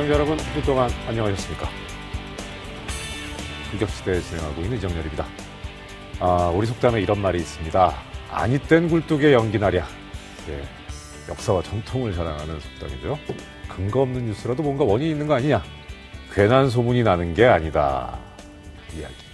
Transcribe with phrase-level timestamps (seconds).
[0.00, 1.68] 시청자 여러분, 주 동안 안녕하셨습니까?
[3.70, 5.26] 공격시대에 진행하고 있는 이정렬입니다.
[6.20, 7.94] 아, 우리 속담에 이런 말이 있습니다.
[8.30, 9.86] 아니 땐 굴뚝에 연기나랴.
[10.48, 10.62] 예,
[11.28, 13.18] 역사와 전통을 자랑하는 속담이죠.
[13.68, 15.62] 근거 없는 뉴스라도 뭔가 원인이 있는 거 아니냐?
[16.32, 18.18] 괜한 소문이 나는 게 아니다.
[18.92, 19.26] 이야기입니다.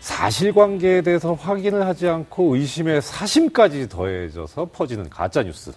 [0.00, 5.72] 사실관계에 대해서 확인을 하지 않고 의심의 사심까지 더해져서 퍼지는 가짜 뉴스.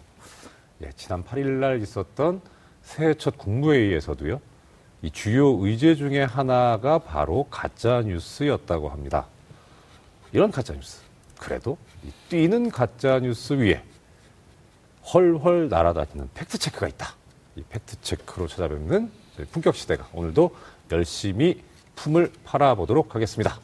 [0.81, 2.52] 예, 지난 8일 날 있었던
[2.83, 4.39] 새해 첫 국무회의에서도요.
[5.01, 9.25] 이 주요 의제 중에 하나가 바로 가짜 뉴스였다고 합니다.
[10.31, 11.01] 이런 가짜 뉴스.
[11.39, 13.83] 그래도 이 뛰는 가짜 뉴스 위에
[15.13, 17.15] 헐헐 날아다니는 fact check가 있다.
[17.55, 19.11] 이 fact check로 찾아뵙는
[19.51, 20.55] 품격 시대가 오늘도
[20.91, 21.61] 열심히
[21.95, 23.59] 품을 팔아보도록 하겠습니다.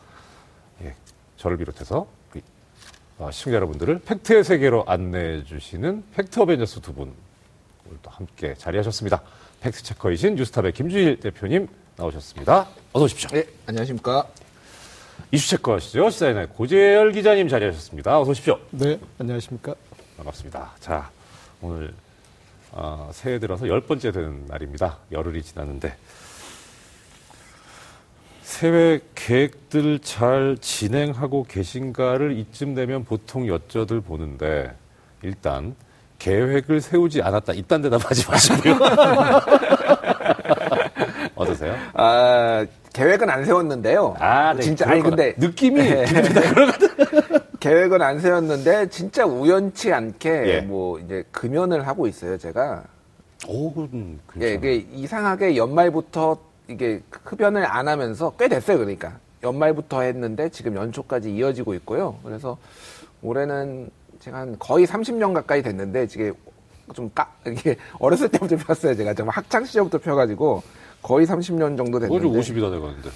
[0.83, 0.95] 예,
[1.37, 2.07] 저를 비롯해서
[3.17, 7.13] 어, 시청자 여러분들을 fact의 세계로 안내해 주시는 팩트 어벤져스 두 분
[7.89, 9.21] 오늘도 함께 자리하셨습니다.
[9.61, 12.67] fact checker이신 뉴스톱의 김준일 대표님 나오셨습니다.
[12.93, 13.29] 어서 오십시오.
[13.31, 14.27] 네, 안녕하십니까.
[15.31, 16.09] issue checker 하시죠.
[16.09, 18.21] 시사인의 고재열 기자님 자리하셨습니다.
[18.21, 18.59] 어서 오십시오.
[18.71, 19.73] 네, 안녕하십니까.
[20.17, 20.71] 반갑습니다.
[20.79, 21.09] 자,
[21.61, 21.93] 오늘
[22.71, 24.99] 어, 새해 들어서 열 번째 되는 날입니다.
[25.11, 25.97] 열흘이 지났는데
[28.43, 34.75] 새해 계획들 잘 진행하고 계신가를 이쯤 되면 보통 여쭤들 보는데
[35.23, 35.75] 일단
[36.19, 37.53] 계획을 세우지 않았다.
[37.53, 38.77] 이딴 대답하지 마시고요.
[41.35, 41.73] 어떠세요?
[41.93, 44.15] 아, 계획은 안 세웠는데요.
[44.19, 44.61] 아, 네.
[44.61, 45.01] 진짜, 아니.
[45.01, 45.33] 근데.
[45.37, 46.05] 느낌이 네.
[47.61, 50.61] 계획은 안 세웠는데, 진짜 우연치 않게, 예.
[50.61, 52.83] 뭐, 이제, 금연을 하고 있어요, 제가.
[53.47, 59.17] 오, 음, 예, 이게 이상하게 연말부터 이게 흡연을 안 하면서 꽤 됐어요, 그러니까.
[59.41, 62.17] 연말부터 했는데, 지금 연초까지 이어지고 있고요.
[62.23, 62.57] 그래서
[63.21, 66.33] 올해는 제가 한 거의 30년 가까이 됐는데, 지금
[66.93, 69.13] 좀 까, 이게 어렸을 때부터 폈어요, 제가.
[69.13, 70.61] 정말 학창 시절부터 펴가지고,
[71.01, 72.27] 거의 30년 정도 됐는데.
[72.27, 73.09] 그거 50이 다 돼가는데.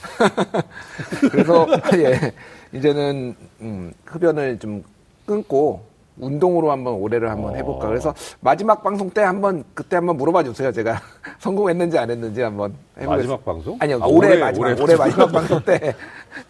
[1.31, 1.67] 그래서
[1.99, 2.31] 예
[2.71, 4.83] 이제는 음, 흡연을 좀
[5.25, 5.83] 끊고
[6.17, 7.55] 운동으로 한번 올해를 한번 어.
[7.55, 7.87] 해볼까.
[7.87, 10.71] 그래서 마지막 방송 때 한번 그때 한번 물어봐 주세요.
[10.71, 11.01] 제가
[11.39, 13.15] 성공했는지 안 했는지 한번 해보겠습니다.
[13.17, 13.77] 마지막 방송?
[13.81, 15.95] 아니요 아, 올해, 올해, 마지막 올해 올해, 마지막 방송 때.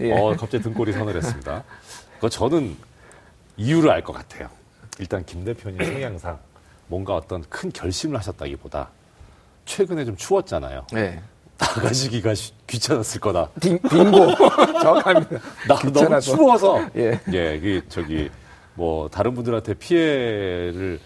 [0.02, 0.12] 예.
[0.14, 1.64] 어, 갑자기 등골이 서늘했습니다.
[2.20, 2.76] 그 저는
[3.58, 4.50] 이유를 알 것 같아요.
[5.00, 6.38] 일단 김 대표님 성향상
[6.88, 8.90] 뭔가 어떤 큰 결심을 하셨다기보다
[9.66, 10.88] 최근에 좀 추웠잖아요.
[10.92, 11.22] 네.
[11.60, 13.50] 나가시기가 쉬- 귀찮았을 거다.
[13.62, 14.36] 빙, 빙고
[14.82, 15.40] 정확합니다.
[15.68, 16.36] 나 너무 귀찮아서.
[16.36, 16.90] 추워서.
[16.96, 17.20] 예.
[17.32, 18.30] 예, 그 저기
[18.76, 21.00] 뭐 다른 분들한테 피해를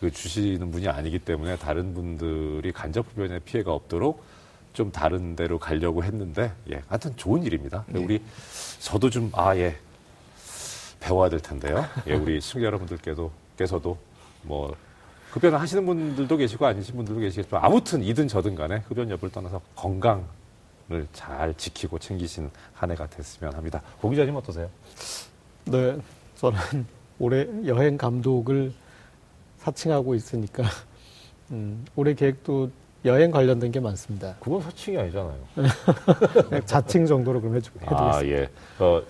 [0.00, 4.22] 그 주시는 분이 아니기 때문에 다른 분들이 간접 흡연에 피해가 없도록
[4.72, 7.82] 좀 다른 데로 가려고 했는데 예, 하여튼 좋은 일입니다.
[7.86, 8.22] 근데 우리
[8.80, 9.76] 저도 좀 아 예.
[11.00, 11.84] 배워야 될 텐데요.
[12.06, 13.96] 예, 우리 시청자 여러분들께도 께서도
[14.42, 14.74] 뭐
[15.30, 21.06] 흡연을 하시는 분들도 계시고 아니신 분들도 계시겠지만 아무튼 이든 저든 간에 흡연 여부를 떠나서 건강을
[21.12, 23.82] 잘 지키고 챙기신 한 해가 됐으면 합니다.
[24.00, 24.68] 고 기자님 어떠세요?
[25.66, 25.98] 네,
[26.36, 26.58] 저는
[27.18, 28.72] 올해 여행 감독을
[29.58, 30.64] 사칭하고 있으니까
[31.50, 32.70] 음, 올해 계획도
[33.04, 34.36] 여행 관련된 게 많습니다.
[34.40, 35.38] 그건 사칭이 아니잖아요.
[36.48, 38.16] 그냥 자칭 정도로 그럼 해주, 해두겠습니다.
[38.16, 38.48] 아, 예.
[38.78, 39.02] 어,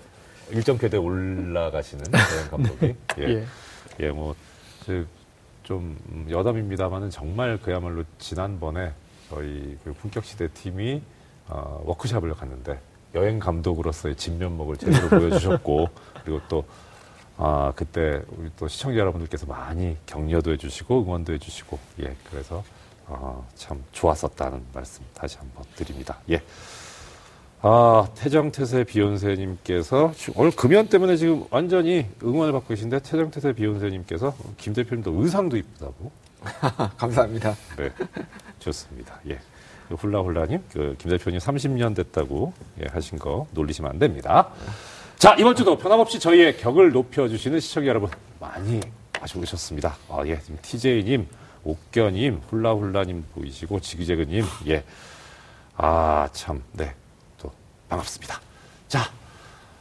[0.50, 2.94] 일정 궤대 올라가시는 여행 감독이.
[3.18, 3.22] 예.
[3.22, 3.46] 예.
[4.00, 4.34] 예, 뭐,
[4.84, 5.06] 즉,
[5.62, 8.92] 좀, 음, 여담입니다만은 정말 그야말로 지난번에
[9.28, 11.02] 저희 그 품격시대 팀이
[11.48, 12.80] 어, 워크샵을 갔는데
[13.14, 15.88] 여행 감독으로서의 진면목을 제대로 보여주셨고
[16.24, 16.64] 그리고 또
[17.36, 22.64] 아, 그때 우리 또 시청자 여러분들께서 많이 격려도 해주시고 응원도 해주시고 예, 그래서
[23.06, 26.18] 어, 참 좋았었다는 말씀 다시 한번 드립니다.
[26.30, 26.42] 예.
[27.60, 34.72] 아, 태정태세 비욘세님께서 지- 오늘 금연 때문에 지금 완전히 응원을 받고 계신데 태정태세 비욘세님께서 김
[34.74, 36.10] 대표님도 의상도 이쁘다고.
[36.96, 37.56] 감사합니다.
[37.76, 37.90] 네,
[38.60, 39.20] 좋습니다.
[39.28, 39.40] 예.
[39.88, 44.50] 그 훌라훌라님, 그 김 대표님 30년 됐다고 예, 하신 거 놀리시면 안 됩니다.
[45.16, 48.08] 자, 이번 주도 변함없이 저희의 격을 높여주시는 시청자 여러분
[48.38, 48.80] 많이
[49.20, 49.96] 마시고 계셨습니다.
[50.08, 51.26] 아, 예, 지금 TJ님,
[51.64, 54.84] 옥견님, 훌라훌라님 보이시고 지그재그님, 예.
[55.76, 56.94] 아, 참, 네.
[57.88, 58.40] 또 반갑습니다.
[58.88, 59.10] 자,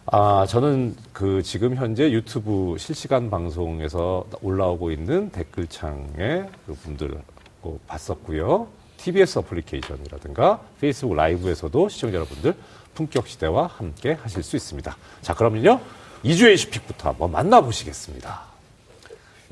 [0.06, 7.22] 아, 저는 그 지금 현재 유튜브 실시간 방송에서 올라오고 있는 댓글창에 그 분들
[7.62, 8.68] 고 봤었고요.
[8.98, 12.56] TBS 어플리케이션이라든가 페이스북 라이브에서도 시청자 여러분들
[12.96, 14.98] 품격 시대와 함께 하실 수 있습니다.
[15.22, 15.80] 자, 그러면요.
[16.24, 18.42] 2주의 이슈픽부터 한번 만나보시겠습니다.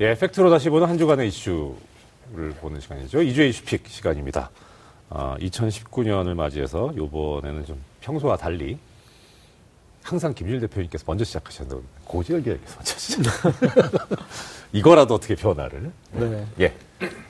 [0.00, 3.18] 예, 팩트로 다시 보는 한 주간의 이슈를 보는 시간이죠.
[3.18, 4.50] 2주의 이슈픽 시간입니다.
[5.10, 8.78] 아, 2019년을 맞이해서 이번에는 좀 평소와 달리
[10.04, 13.32] 항상 김일 대표님께서 먼저 시작하셨는데 고지열 기자님께서 먼저 시작.
[14.72, 15.90] 이거라도 어떻게 변화를?
[16.12, 16.46] 네.
[16.60, 16.74] 예.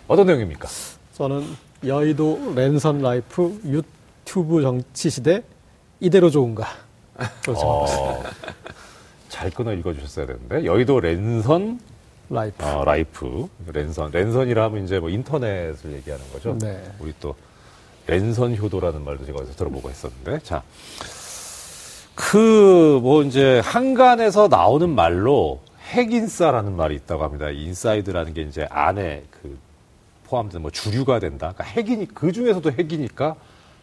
[0.07, 0.69] 어떤 내용입니까?
[1.15, 1.47] 저는
[1.83, 5.43] 여의도 랜선 life 유튜브 정치 시대
[6.01, 6.67] 이대로 좋은가?
[7.49, 8.23] 어,
[9.31, 11.81] 잘 끊어 읽어주셨어야 되는데 여의도 랜선
[12.29, 12.63] life.
[12.67, 16.59] 어, life 랜선 랜선이라 하면 이제 뭐 인터넷을 얘기하는 거죠.
[16.59, 16.83] 네.
[16.99, 17.35] 우리 또
[18.07, 20.63] 랜선 효도라는 말도 제가 어디서 들어보고 했었는데 자.
[22.17, 25.61] 그, 뭐, 이제, 한간에서 나오는 말로
[25.91, 27.51] 핵인싸라는 말이 있다고 합니다.
[27.51, 29.59] 인사이드라는 게 이제 안에 그
[30.25, 31.53] 포함된 뭐 주류가 된다.
[31.55, 33.37] 그러니까 핵이니, 그 중에서도 핵이니까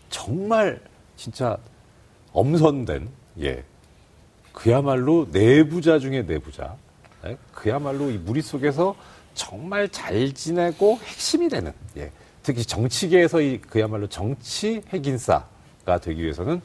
[0.09, 0.81] 정말
[1.15, 1.57] 진짜
[2.33, 3.07] 엄선된,
[3.41, 3.63] 예.
[4.51, 6.75] 그야말로 내부자 중에 내부자.
[7.25, 7.37] 예?
[7.53, 8.95] 그야말로 이 무리 속에서
[9.35, 12.11] 정말 잘 지내고 핵심이 되는, 예.
[12.43, 16.61] 특히 정치계에서 이 그야말로 정치 핵인싸가 되기 위해서는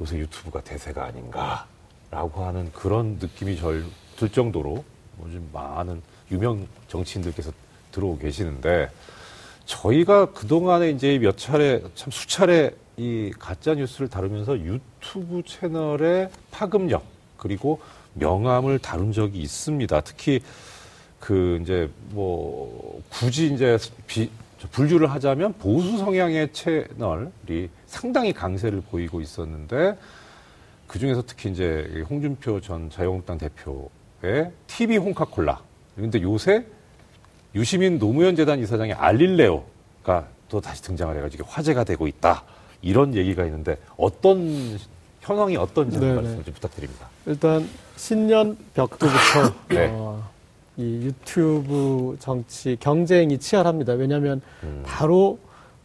[0.00, 3.84] 요새 유튜브가 대세가 아닌가라고 하는 그런 느낌이 절,
[4.16, 4.84] 들 정도로
[5.24, 7.50] 요즘 많은 유명 정치인들께서
[7.92, 8.90] 들어오고 계시는데
[9.64, 17.02] 저희가 그동안에 이제 몇 차례, 참 수차례 이 가짜 뉴스를 다루면서 유튜브 채널의 파급력
[17.38, 17.80] 그리고
[18.14, 20.00] 명암을 다룬 적이 있습니다.
[20.02, 20.40] 특히
[21.18, 24.30] 그 이제 뭐 굳이 이제 비,
[24.68, 29.96] 분류를 하자면 보수 성향의 채널이 상당히 강세를 보이고 있었는데
[30.86, 35.60] 그 중에서 특히 이제 홍준표 전 자유한국당 대표의 TV 홍카콜라.
[35.96, 36.64] 근데 요새
[37.54, 42.44] 유시민 노무현 재단 이사장의 알릴레오가 또 다시 등장을 해가지고 화제가 되고 있다.
[42.82, 44.78] 이런 얘기가 있는데 어떤
[45.20, 45.98] 현황이 어떤지.
[45.98, 47.08] 말씀 좀 부탁드립니다.
[47.26, 49.88] 일단 신년 벽두부터 네.
[49.92, 50.29] 어,
[50.80, 53.92] 이 유튜브 정치 경쟁이 치열합니다.
[53.92, 54.82] 왜냐하면 음.
[54.84, 55.38] 바로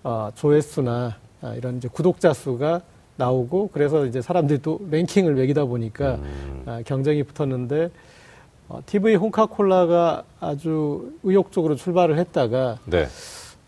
[0.03, 2.81] 어, 조회수나 아, 이런 이제 구독자 수가
[3.17, 6.63] 나오고 그래서 이제 사람들이 또 랭킹을 매기다 보니까 음.
[6.65, 7.89] 아, 경쟁이 붙었는데
[8.69, 13.07] 어, TV 홍카콜라가 아주 의욕적으로 출발을 했다가 네.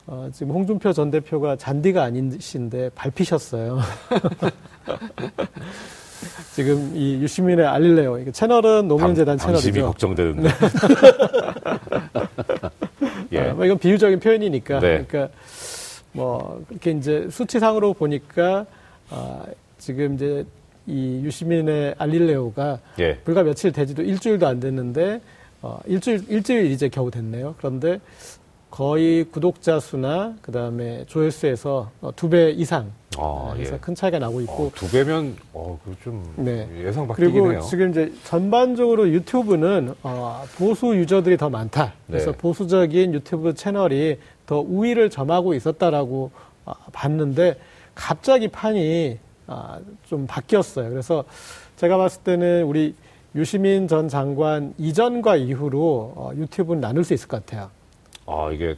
[0.05, 3.79] 어, 지금 홍준표 전 대표가 잔디가 아니신데 밟히셨어요.
[6.53, 9.91] 지금 이 유시민의 알릴레오 이게 채널은 노무현재단 당- 당심이 채널이죠.
[9.91, 10.49] 걱정되는데.
[13.33, 13.39] 예.
[13.39, 14.79] 아, 뭐 이건 비유적인 표현이니까.
[14.79, 15.05] 네.
[15.07, 15.33] 그러니까
[16.13, 18.65] 뭐 그렇게 이제 수치상으로 보니까
[19.09, 19.43] 아,
[19.77, 20.45] 지금 이제
[20.87, 23.15] 이 유시민의 알릴레오가 예.
[23.17, 25.21] 불과 며칠 되지도 일주일도 안 됐는데
[25.61, 27.55] 어, 일주일 일주일 이제 겨우 됐네요.
[27.57, 27.99] 그런데
[28.77, 33.79] 거의 구독자 수나 그 다음에 조회수에서 어, 두배 이상 아, 그래서 예.
[33.79, 36.69] 큰 차이가 나고 있고 어, 두 배면 어, 그좀 네.
[36.85, 37.61] 예상 바뀌긴 그리고 해요.
[37.67, 41.93] 지금 이제 전반적으로 유튜브는 어, 보수 유저들이 더 많다.
[42.05, 42.37] 그래서 네.
[42.37, 46.29] 보수적인 유튜브 채널이 더 우위를 점하고 있었다라고
[46.65, 47.57] 어, 봤는데
[47.95, 50.91] 갑자기 판이 아, 좀 바뀌었어요.
[50.91, 51.23] 그래서
[51.77, 52.93] 제가 봤을 때는 우리
[53.33, 57.75] 유시민 전 장관 이전과 이후로 어, 유튜브는 나눌 수 있을 것 같아요.
[58.27, 58.75] 아, 이게,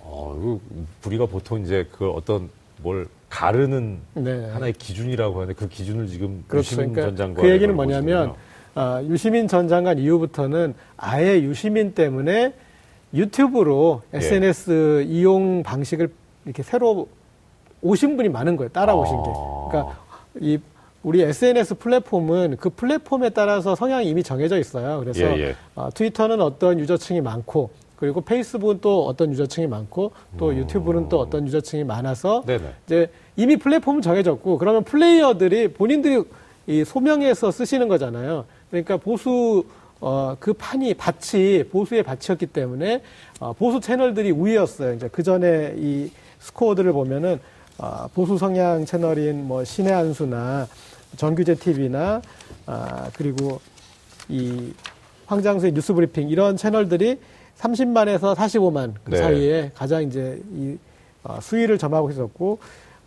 [0.00, 0.58] 어, 이거
[1.06, 2.48] 우리가 보통 이제 그 어떤
[2.82, 4.46] 뭘 가르는 네.
[4.50, 6.66] 하나의 기준이라고 하는데 그 기준을 지금 그렇죠.
[6.66, 8.34] 유시민 그러니까 전 장관 그 얘기는 뭐냐면
[8.74, 12.54] 아, 유시민 전 장관 이후부터는 아예 유시민 때문에
[13.12, 14.18] 유튜브로 예.
[14.18, 16.10] SNS 이용 방식을
[16.46, 17.08] 이렇게 새로
[17.82, 18.70] 오신 분이 많은 거예요.
[18.70, 19.30] 따라오신 게.
[19.30, 19.68] 아.
[19.70, 19.98] 그러니까
[20.40, 20.58] 이
[21.02, 25.00] 우리 SNS 플랫폼은 그 플랫폼에 따라서 성향이 이미 정해져 있어요.
[25.00, 25.54] 그래서 예, 예.
[25.74, 31.46] 아, 트위터는 어떤 유저층이 많고 그리고 페이스북은 또 어떤 유저층이 많고 또 유튜브는 또 어떤
[31.46, 32.72] 유저층이 많아서 네네.
[32.86, 36.22] 이제 이미 플랫폼은 정해졌고 그러면 플레이어들이 본인들이
[36.68, 38.44] 이 소명해서 쓰시는 거잖아요.
[38.70, 39.64] 그러니까 보수
[40.00, 43.02] 어, 그 판이 밭이 보수의 밭이었기 때문에
[43.40, 44.94] 어, 보수 채널들이 우위였어요.
[44.94, 47.40] 이제 그 전에 이 스코어들을 보면은
[47.78, 50.68] 아, 보수 성향 채널인 뭐 신의 한수나
[51.16, 52.22] 정규제 TV나
[52.66, 53.60] 아, 그리고
[54.28, 54.72] 이
[55.26, 57.18] 황장수의 뉴스브리핑 이런 채널들이
[57.58, 59.16] 30만에서 45만 그 네.
[59.16, 60.76] 사이에 가장 이제 이
[61.24, 62.58] 어, 수위를 점하고 있었고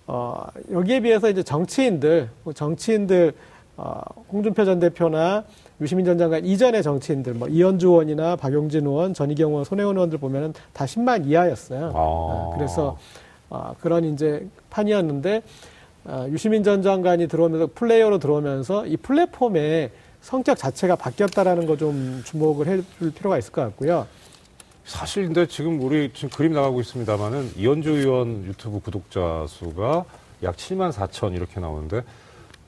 [0.08, 3.34] 어, 여기에 비해서 이제 정치인들 뭐 정치인들
[3.78, 5.44] 어, 홍준표 전 대표나
[5.80, 10.54] 유시민 전 장관 이전의 정치인들 뭐 이현주 의원이나 박용진 의원, 전희경 의원, 손혜원 의원들 보면은
[10.74, 11.86] 다 10만 이하였어요.
[11.88, 11.92] 아.
[11.96, 12.98] 어, 그래서
[13.50, 15.42] 어, 그런 이제 판이었는데
[16.06, 19.92] 어, 유시민 전 장관이 들어오면서 플레이어로 들어오면서 이 플랫폼의
[20.22, 24.06] 성격 자체가 바뀌었다라는 거 좀 주목을 해줄 필요가 있을 것 같고요.
[24.86, 30.06] 사실 근데 지금 우리 지금 그림 나가고 있습니다만은 이현주 의원 유튜브 구독자 수가
[30.44, 32.02] 약 7만 4천 이렇게 나오는데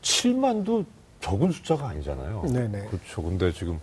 [0.01, 0.85] 7만도
[1.21, 2.43] 적은 숫자가 아니잖아요.
[2.51, 2.87] 네네.
[2.87, 3.23] 그렇죠.
[3.23, 3.79] 근데 지금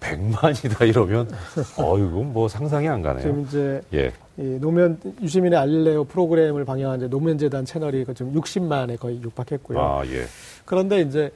[0.00, 1.30] 100만이다 이러면
[1.78, 3.22] 어 이건 뭐 상상이 안 가네요.
[3.22, 4.12] 지금 이제 예.
[4.36, 9.80] 이 노무현 유시민의 알릴레오 프로그램을 방영한 이제 노무현 재단 채널이 그 지금 60만에 거의 육박했고요.
[9.80, 10.26] 아, 예.
[10.64, 11.32] 그런데 이제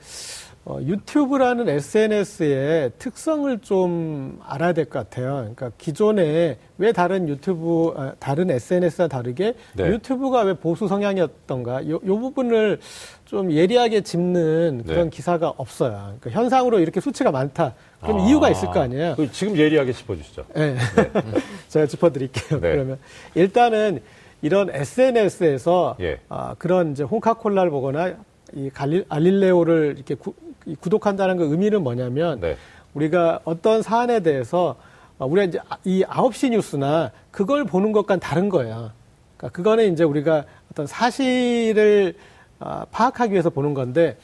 [0.68, 5.36] 어, 유튜브라는 SNS의 특성을 좀 알아야 될 것 같아요.
[5.38, 9.86] 그러니까 기존에 왜 다른 유튜브, 아, 다른 SNS와 다르게 네.
[9.86, 12.80] 유튜브가 왜 보수 성향이었던가, 요, 요 부분을
[13.24, 15.10] 좀 예리하게 짚는 그런 네.
[15.16, 16.16] 기사가 없어요.
[16.20, 17.74] 그러니까 현상으로 이렇게 수치가 많다.
[18.02, 18.28] 그럼 아.
[18.28, 19.14] 이유가 있을 거 아니에요.
[19.16, 20.44] 그 지금 예리하게 짚어주시죠.
[20.54, 20.76] 네.
[21.68, 22.60] 제가 짚어드릴게요.
[22.60, 22.72] 네.
[22.72, 22.98] 그러면
[23.34, 24.00] 일단은
[24.42, 26.20] 이런 SNS에서 예.
[26.28, 28.16] 아, 그런 이제 홍카콜라를 보거나
[28.54, 30.34] 이 갈릴, 알릴레오를 이렇게 구,
[30.68, 32.56] 이 구독한다는 그 의미는 뭐냐면 네.
[32.94, 34.76] 우리가 어떤 사안에 대해서
[35.18, 38.90] 어, 우리가 이제 아- 이 9시 뉴스나 그걸 보는 것과는 다른 거예요.
[39.36, 42.14] 그러니까 그거는 이제 우리가 어떤 사실을
[42.60, 44.16] 아, 파악하기 위해서 보는 건데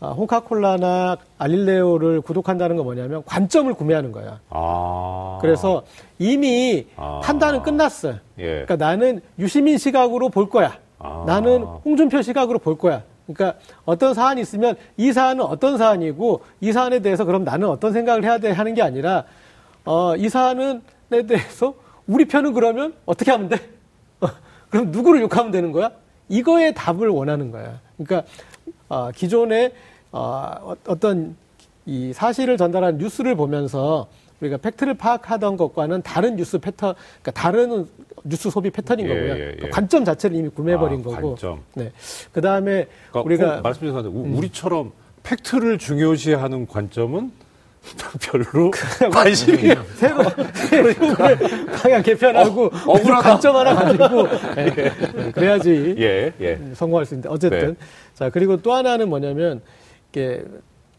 [0.00, 4.38] 아, 홍카콜라나 알릴레오를 구독한다는 건 뭐냐면 관점을 구매하는 거예요.
[4.50, 5.38] 아.
[5.42, 5.82] 그래서
[6.18, 7.20] 이미 아.
[7.22, 8.14] 판단은 끝났어 요.
[8.38, 8.64] 예.
[8.64, 10.78] 그러니까 나는 유시민 시각으로 볼 거야.
[10.98, 11.24] 아.
[11.26, 13.02] 나는 홍준표 시각으로 볼 거야.
[13.26, 18.24] 그러니까 어떤 사안이 있으면 이 사안은 어떤 사안이고 이 사안에 대해서 그럼 나는 어떤 생각을
[18.24, 19.24] 해야 돼 하는 게 아니라
[19.84, 20.80] 어, 이 사안에
[21.26, 21.74] 대해서
[22.06, 23.56] 우리 편은 그러면 어떻게 하면 돼?
[24.20, 24.28] 어,
[24.70, 25.90] 그럼 누구를 욕하면 되는 거야?
[26.28, 27.80] 이거에 답을 원하는 거야.
[27.96, 28.28] 그러니까
[28.88, 29.72] 어, 기존에
[30.10, 31.36] 어, 어떤
[31.86, 34.08] 이 사실을 전달하는 뉴스를 보면서
[34.42, 37.86] 우리가 팩트를 파악하던 것과는 다른 뉴스 패턴, 그러니까 다른
[38.24, 39.32] 뉴스 소비 패턴인 예, 거고요.
[39.38, 39.68] 예, 예.
[39.70, 41.28] 관점 자체를 이미 구매해버린 아, 거고.
[41.30, 41.60] 관점.
[41.74, 41.92] 네.
[42.32, 44.92] 그 다음에 그러니까 우리가 혹- 말씀 주셨는데 우- 우리처럼
[45.22, 47.30] fact를 중요시하는 관점은
[48.22, 48.70] 별로
[49.12, 50.22] 관심이 새로
[50.54, 50.92] 새로
[51.82, 53.20] 방향 개편하고 어, 억울하다.
[53.22, 56.60] 관점 하나 가지고 예, 그래야지 예, 예.
[56.74, 57.74] 성공할 수 있는데 어쨌든 네.
[58.14, 59.62] 자 그리고 또 하나는 뭐냐면
[60.10, 60.44] 이게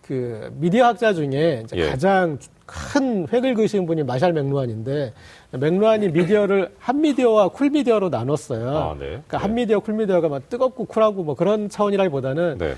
[0.05, 1.89] 그 미디어 학자 중에 예.
[1.89, 5.13] 가장 큰 획을 그으신 분이 마샬 맥루안인데
[5.51, 8.77] 맥루안이 미디어를 hot media와 cool media로 나눴어요.
[8.77, 9.05] 아, 네.
[9.07, 9.41] 그러니까 네.
[9.41, 12.74] hot media, cool media가 막 뜨겁고 cool하고 뭐 그런 차원이라기보다는 네.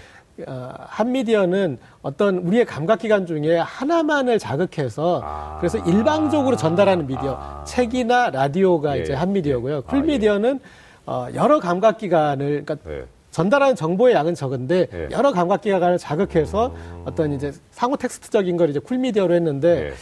[0.48, 5.58] 어, hot media는 어떤 우리의 감각 기관 중에 하나만을 자극해서 아.
[5.60, 7.64] 그래서 일방적으로 전달하는 미디어 아.
[7.66, 9.02] 책이나 라디오가 예.
[9.02, 9.78] 이제 hot media고요.
[9.78, 9.82] 예.
[9.82, 10.06] cool 아, 예.
[10.06, 10.60] 미디어는
[11.06, 13.06] 어, 여러 감각 기관을 그러니까 네.
[13.36, 15.08] 전달하는 정보의 양은 적은데 예.
[15.12, 16.74] 여러 감각 기관을 자극해서
[17.04, 19.94] 어떤 이제 상호 텍스트적인 걸 이제 cool media로 했는데 예.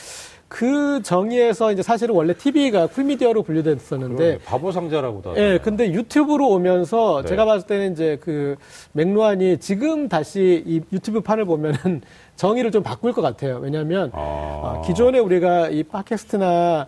[0.48, 4.38] 그 정의에서 이제 사실은 원래 TV가 cool media로 분류됐었는데.
[4.46, 5.36] 바보 상자라고도.
[5.38, 7.30] 예, 근데 유튜브로 오면서 네.
[7.30, 8.56] 제가 봤을 때는 이제 그
[8.92, 12.02] 맥루안이 지금 다시 이 유튜브 판을 보면은
[12.38, 13.58] 정의를 좀 바꿀 것 같아요.
[13.64, 14.20] 왜냐하면 아.
[14.20, 16.86] 어, 기존에 우리가 이 팟캐스트나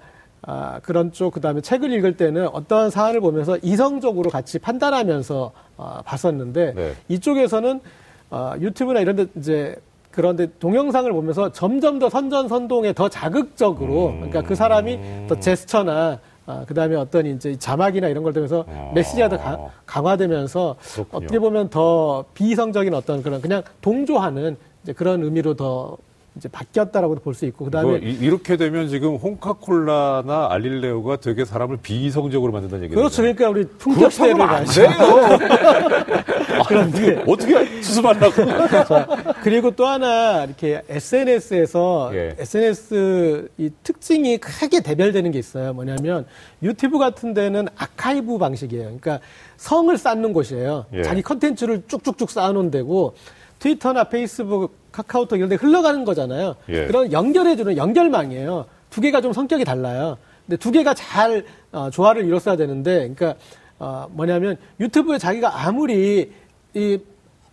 [0.47, 5.99] 아, 그런 쪽 그 다음에 책을 읽을 때는 어떠한 사안을 보면서 이성적으로 같이 판단하면서 어,
[6.05, 6.93] 봤었는데 네.
[7.09, 7.81] 이쪽에서는
[8.29, 9.75] 어, 유튜브나 이런 데 이제
[10.11, 14.15] 그런데 동영상을 보면서 점점 더 선전선동에 더 자극적으로 음.
[14.17, 18.91] 그러니까 그 사람이 더 제스처나 아, 그 다음에 어떤 이제 자막이나 이런 걸 통해서 아.
[18.93, 21.17] 메시지가 더 가- 강화되면서 그렇군요.
[21.25, 25.97] 어떻게 보면 더 비이성적인 어떤 그런 그냥 동조하는 이제 그런 의미로 더
[26.37, 31.77] 이제 바뀌었다라고도 볼 수 있고 그다음에 뭐 이- 이렇게 되면 지금 홍카콜라나 알릴레오가 되게 사람을
[31.77, 32.99] 비이성적으로 만든다는 얘기죠.
[32.99, 33.21] 그렇죠.
[33.21, 34.81] 그러니까 우리 품격 시대를 안 가야죠.
[36.67, 38.45] 그런데 어떻게 수습하려고?
[38.85, 39.07] 자,
[39.43, 42.35] 그리고 또 하나 이렇게 SNS에서 예.
[42.39, 45.73] SNS 이 특징이 크게 대별되는 게 있어요.
[45.73, 46.25] 뭐냐면
[46.63, 48.83] 유튜브 같은 데는 아카이브 방식이에요.
[48.85, 49.19] 그러니까
[49.57, 50.85] 성을 쌓는 곳이에요.
[50.93, 51.03] 예.
[51.03, 53.15] 자기 컨텐츠를 쭉쭉쭉 쌓아놓은 데고
[53.59, 56.55] 트위터나 페이스북, 카카오톡 이런 데 흘러가는 거잖아요.
[56.69, 56.87] 예.
[56.87, 58.65] 그런 연결해주는 연결망이에요.
[58.89, 60.17] 두 개가 좀 성격이 달라요.
[60.45, 63.35] 근데 두 개가 잘 어, 조화를 이뤘어야 되는데, 그러니까
[63.77, 66.31] 어, 뭐냐면 유튜브에 자기가 아무리
[66.73, 66.99] 이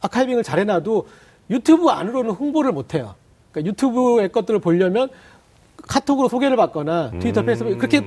[0.01, 1.09] archiving을 잘 해놔도
[1.51, 3.15] 유튜브 안으로는 홍보를 못 해요.
[3.51, 5.09] 그러니까 유튜브의 것들을 보려면
[5.83, 7.47] 카톡으로 소개를 받거나 트위터, 음.
[7.47, 8.03] 페이스북 그렇게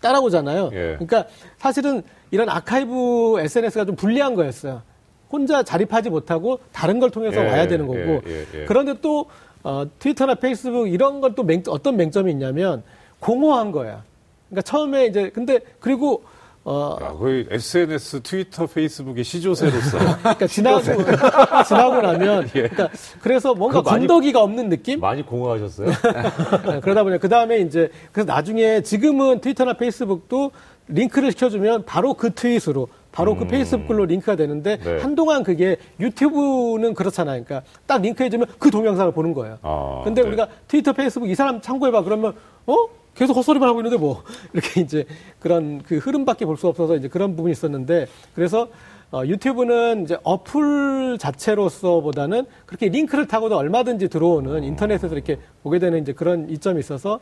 [0.00, 0.70] 따라오잖아요.
[0.72, 0.96] 예.
[0.98, 1.26] 그러니까
[1.58, 4.82] 사실은 이런 아카이브 SNS가 좀 불리한 거였어요.
[5.30, 7.98] 혼자 자립하지 못하고 다른 걸 통해서 예, 와야 되는 거고.
[7.98, 8.64] 예, 예, 예.
[8.66, 9.26] 그런데 또
[9.62, 12.82] 어, 트위터나 페이스북 이런 건또 어떤 맹점이 있냐면
[13.18, 14.02] 공허한 거야.
[14.48, 16.24] 그러니까 처음에 이제 근데 그리고
[16.62, 20.82] 어 야, 거의 SNS, 트위터, 페이스북의 시조새로서 그러니까 지나고
[21.66, 22.68] 지나고 나면 예.
[22.68, 22.90] 그러니까
[23.22, 25.00] 그래서 뭔가 건더기가 없는 느낌?
[25.00, 25.88] 많이 공허하셨어요?
[25.88, 30.50] 네, 그러다 보니 그 다음에 이제 그래서 나중에 지금은 트위터나 페이스북도
[30.88, 34.84] 링크를 시켜주면 바로 그 트윗으로 바로 그 페이스북 글로 링크가 되는데 음.
[34.84, 35.02] 네.
[35.02, 37.44] 한동안 그게 유튜브는 그렇잖아요.
[37.44, 39.58] 그러니까 딱 링크해주면 그 동영상을 보는 거예요.
[39.62, 40.28] 아, 근데 네.
[40.28, 42.34] 우리가 트위터, 페이스북 이 사람 참고해봐 그러면
[42.66, 42.76] 어
[43.14, 45.04] 계속 헛소리만 하고 있는데 뭐 이렇게 이제
[45.40, 48.68] 그런 그 흐름밖에 볼 수 없어서 이제 그런 부분이 있었는데 그래서
[49.12, 56.12] 어, 유튜브는 이제 어플 자체로서보다는 그렇게 링크를 타고도 얼마든지 들어오는 인터넷에서 이렇게 보게 되는 이제
[56.12, 57.18] 그런 이점이 있어서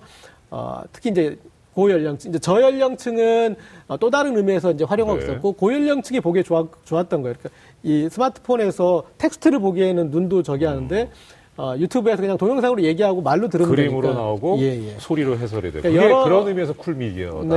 [0.50, 1.38] 어, 특히 이제
[1.82, 3.54] 고연령층, 이제 저연령층은
[3.86, 5.24] 어, 또 다른 의미에서 이제 활용하고 네.
[5.26, 7.36] 있었고 고연령층이 보기에 좋아, 좋았던 거예요.
[7.38, 7.50] 그러니까
[7.84, 11.08] 이 스마트폰에서 텍스트를 보기에는 눈도 저기 하는데
[11.56, 14.20] 어, 유튜브에서 그냥 동영상으로 얘기하고 말로 들으면 그림으로 되니까.
[14.20, 14.94] 나오고 예, 예.
[14.98, 17.42] 소리로 해설이 되고 그러니까 여러- 그런 의미에서 쿨미디어다.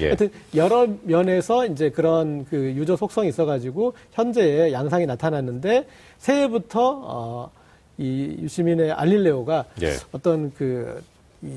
[0.00, 0.04] 예.
[0.06, 5.86] 하여튼 여러 면에서 이제 그런 그 유저 속성이 있어가지고 현재의 양상이 나타났는데
[6.18, 7.50] 새해부터 어,
[7.96, 9.92] 이 유시민의 알릴레오가 예.
[10.12, 11.00] 어떤 그
[11.42, 11.50] 이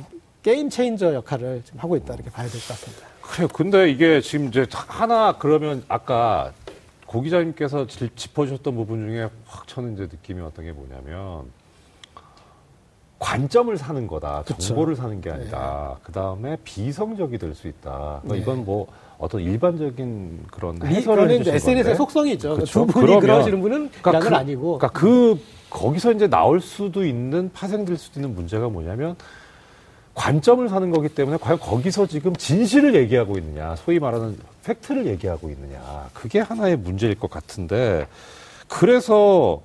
[0.44, 3.08] 게임 체인저 역할을 지금 하고 있다 이렇게 봐야 될 것 같습니다.
[3.22, 3.48] 그래요.
[3.54, 6.52] 근데 이게 지금 이제 하나 그러면 아까
[7.06, 11.44] 고 기자님께서 질- 짚어주셨던 부분 중에 확 저는 이제 느낌이 왔던 게 뭐냐면
[13.20, 14.44] 관점을 사는 거다.
[14.58, 15.98] 정보를 사는 게 아니다.
[16.02, 18.22] 그 다음에 비성적이 될 수 있다.
[18.24, 18.38] 그러니까 네.
[18.40, 18.88] 이건 뭐
[19.20, 21.96] 어떤 일반적인 그런 이- 해설을 해주신 SNS의 건데.
[21.98, 22.56] 속성이 있죠.
[22.56, 22.66] 그쵸?
[22.66, 24.80] 두 분이 그러시는 분은 그러니까 그- 아니고.
[24.80, 29.16] 그러니까 그 거기서 이제 나올 수도 있는 파생될 수도 있는 문제가 뭐냐면
[30.14, 36.10] 관점을 사는 거기 때문에 과연 거기서 지금 진실을 얘기하고 있느냐, 소위 말하는 팩트를 얘기하고 있느냐,
[36.14, 38.08] 그게 하나의 문제일 것 같은데
[38.68, 39.62] 그래서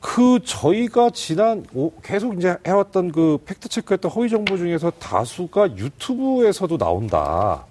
[0.00, 6.78] 그 저희가 지난 오- 계속 이제 해왔던 그 fact check했던 허위 정보 중에서 다수가 유튜브에서도
[6.78, 7.64] 나온다.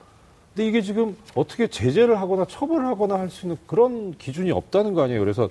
[0.53, 5.03] 근데 이게 지금 어떻게 제재를 하거나 처벌을 하거나 할 수 있는 그런 기준이 없다는 거
[5.03, 5.19] 아니에요.
[5.19, 5.49] 그래서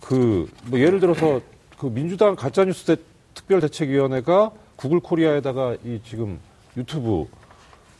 [0.00, 1.40] 그 뭐 예를 들어서
[1.78, 3.02] 그 민주당 가짜뉴스 대-
[3.34, 6.38] 특별대책위원회가 구글 코리아에다가 이 지금
[6.76, 7.26] 유튜브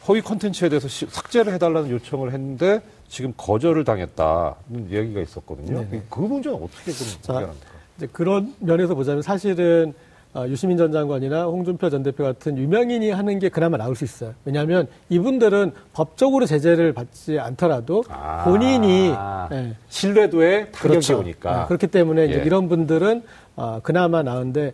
[0.09, 5.81] 허위 컨텐츠에 대해서 시- 삭제를 해달라는 요청을 했는데 지금 거절을 당했다는 얘기가 있었거든요.
[5.89, 6.03] 네네.
[6.09, 7.67] 그 문제는 어떻게 좀 자, 해결합니까?
[7.99, 9.93] 이제 그런 면에서 보자면 사실은
[10.35, 14.33] 어, 유시민 전 장관이나 홍준표 전 대표 같은 유명인이 하는 게 그나마 나올 수 있어요.
[14.47, 18.43] 왜냐하면 이분들은 법적으로 제재를 받지 않더라도 아.
[18.45, 19.13] 본인이
[19.53, 21.19] 예, 신뢰도에 타격이 그렇죠.
[21.19, 21.65] 오니까.
[21.65, 22.43] 예, 그렇기 때문에 예.
[22.47, 23.23] 이런 분들은
[23.57, 24.73] 어, 그나마 나은데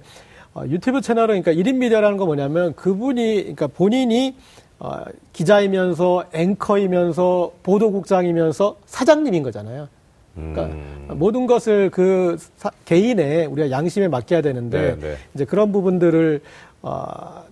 [0.58, 4.34] 어, 유튜브 채널은 그러니까 1인 미디어라는 거 뭐냐면 그분이 그러니까 본인이
[4.80, 9.88] 어, 기자이면서 앵커이면서 보도국장이면서 사장님인 거잖아요.
[10.34, 11.08] 그러니까 음.
[11.14, 15.16] 모든 것을 그 사- 개인의 우리가 양심에 맡겨야 되는데 네, 네.
[15.34, 16.40] 이제 그런 부분들을
[16.82, 17.44] 어,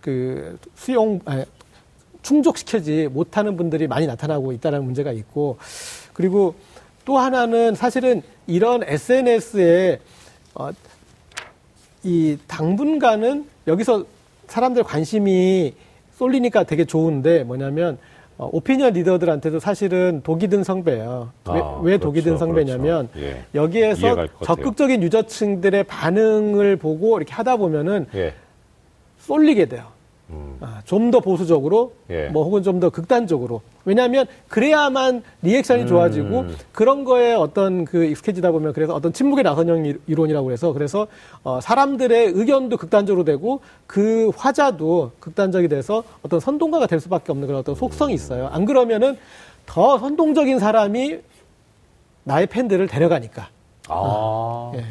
[0.00, 1.44] 그 수용 아니,
[2.22, 5.58] 충족시키지 못하는 분들이 많이 나타나고 있다는 문제가 있고
[6.12, 6.54] 그리고
[7.04, 10.00] 또 하나는 사실은 이런 SNS에
[10.54, 10.70] 어,
[12.04, 14.04] 이 당분간은 여기서
[14.48, 15.74] 사람들 관심이
[16.16, 17.98] 쏠리니까 되게 좋은데 뭐냐면
[18.38, 21.30] 어, 오피니언 리더들한테도 사실은 독이 든 성배예요.
[21.48, 23.26] 왜, 아, 왜 독이 든 그렇죠, 성배냐면 그렇죠.
[23.28, 23.44] 예.
[23.54, 24.26] 여기에서.
[24.42, 28.34] 적극적인 유저층들의 반응을 보고 이렇게 하다 보면은 예.
[29.18, 29.86] 쏠리게 돼요.
[30.32, 30.58] 음.
[30.84, 32.28] 좀 더 보수적으로, 예.
[32.28, 33.60] 뭐 혹은 좀 더 극단적으로.
[33.84, 36.56] 왜냐하면 그래야만 리액션이 좋아지고 음.
[36.72, 41.06] 그런 거에 어떤 그 익숙해지다 보면 그래서 어떤 침묵의 나선형 이- 이론이라고 그래서 그래서
[41.44, 47.60] 어, 사람들의 의견도 극단적으로 되고 그 화자도 극단적이 돼서 어떤 선동가가 될 수밖에 없는 그런
[47.60, 48.48] 어떤 속성이 있어요.
[48.52, 49.18] 안 그러면은
[49.66, 51.18] 더 선동적인 사람이
[52.24, 53.48] 나의 팬들을 데려가니까.
[53.88, 54.72] 아.
[54.76, 54.84] 예.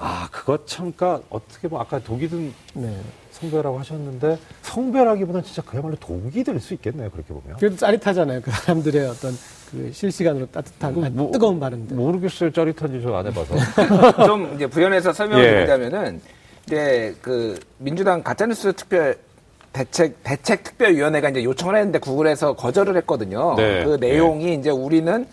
[0.00, 2.96] 아, 그거 참, 그니까, 어떻게 보면 아까 독이 든 네.
[3.32, 7.56] 성배라고 하셨는데, 성배라기보다는 진짜 그야말로 독이 될 수 있겠네요, 그렇게 보면.
[7.58, 8.40] 그래도 짜릿하잖아요.
[8.42, 9.36] 그 사람들의 어떤
[9.70, 11.96] 그 실시간으로 따뜻하고 뭐- 뜨거운 발언들.
[11.96, 13.54] 모르겠어요, 짜릿한지 저 안 해봐서.
[14.26, 15.50] 좀 이제 부연해서 설명을 예.
[15.50, 16.20] 드리자면은
[16.66, 19.18] 이제 그 민주당 가짜뉴스 특별
[19.72, 23.54] 대책 대책 특별위원회가 이제 요청을 했는데 구글에서 거절을 했거든요.
[23.56, 23.84] 네.
[23.84, 25.26] 그 내용이 이제 우리는 어,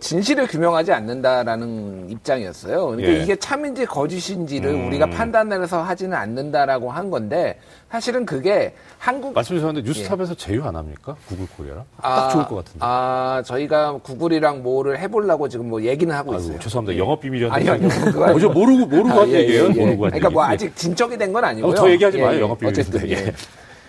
[0.00, 2.86] 진실을 규명하지 않는다라는 입장이었어요.
[2.86, 3.22] 그러니까 예.
[3.22, 4.86] 이게 참인지 거짓인지를 음.
[4.86, 7.58] 우리가 판단해서 하지는 않는다라고 한 건데
[7.90, 11.14] 사실은 그게 한국 말씀 주셨는데, 뉴스탑에서 제휴 안 합니까?
[11.28, 11.84] 구글 코리아랑?
[12.00, 12.78] 딱 아, 좋을 것 같은데.
[12.80, 16.58] 아, 저희가 구글이랑 뭐를 해보려고 지금 뭐 얘기는 하고 아이고, 있어요.
[16.58, 16.98] 죄송합니다.
[16.98, 17.70] 영업 비밀이었는데.
[17.70, 18.12] 아니요, 아니요.
[18.12, 19.64] 그거 어, 저 모르고, 모르고 아, 한 예, 얘기예요?
[19.64, 19.72] 예, 예.
[19.84, 20.52] 모르고 한 그러니까 뭐 얘기.
[20.54, 21.70] 아직 진척이 된 건 아니고요.
[21.72, 22.30] 어, 더 얘기하지 마요.
[22.32, 22.40] 예, 예.
[22.40, 22.80] 영업 비밀인데.
[22.80, 23.12] 어쨌든 예.
[23.26, 23.32] 예.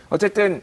[0.09, 0.61] 어쨌든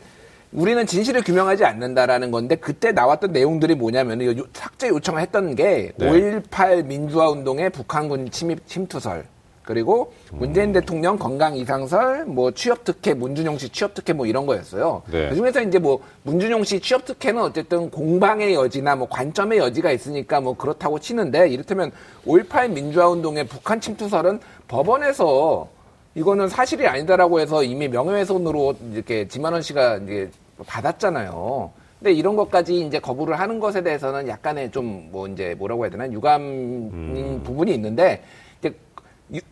[0.54, 6.10] 우리는 진실을 규명하지 않는다라는 건데 그때 나왔던 내용들이 뭐냐면 요 삭제 요청을 했던 게 네.
[6.10, 9.24] 5.18 민주화 운동의 북한군 침입 침투설
[9.64, 15.02] 그리고 문재인 대통령 건강 이상설, 뭐 취업 특혜, 문준용 씨 취업 특혜 뭐 이런 거였어요.
[15.10, 15.30] 네.
[15.30, 20.54] 그중에서 이제 뭐 문준용 씨 취업 특혜는 어쨌든 공방의 여지나 뭐 관점의 여지가 있으니까 뭐
[20.54, 21.92] 그렇다고 치는데 이를테면
[22.26, 25.68] 5.18 민주화 운동의 북한 침투설은 법원에서
[26.14, 30.30] 이거는 사실이 아니다라고 해서 이미 명예훼손으로 이렇게 지만원 씨가 이제
[30.66, 31.72] 받았잖아요.
[31.98, 36.10] 근데 이런 것까지 이제 거부를 하는 것에 대해서는 약간의 좀 뭐 이제 뭐라고 해야 되나
[36.10, 38.22] 유감인 부분이 있는데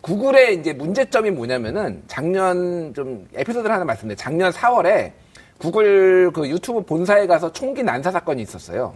[0.03, 4.17] 구글의 이제 문제점이 뭐냐면은 작년 좀 에피소드를 하나 말씀드려요.
[4.17, 5.13] 작년 4월에
[5.59, 8.95] 구글 그 유튜브 본사에 가서 총기 난사 사건이 있었어요.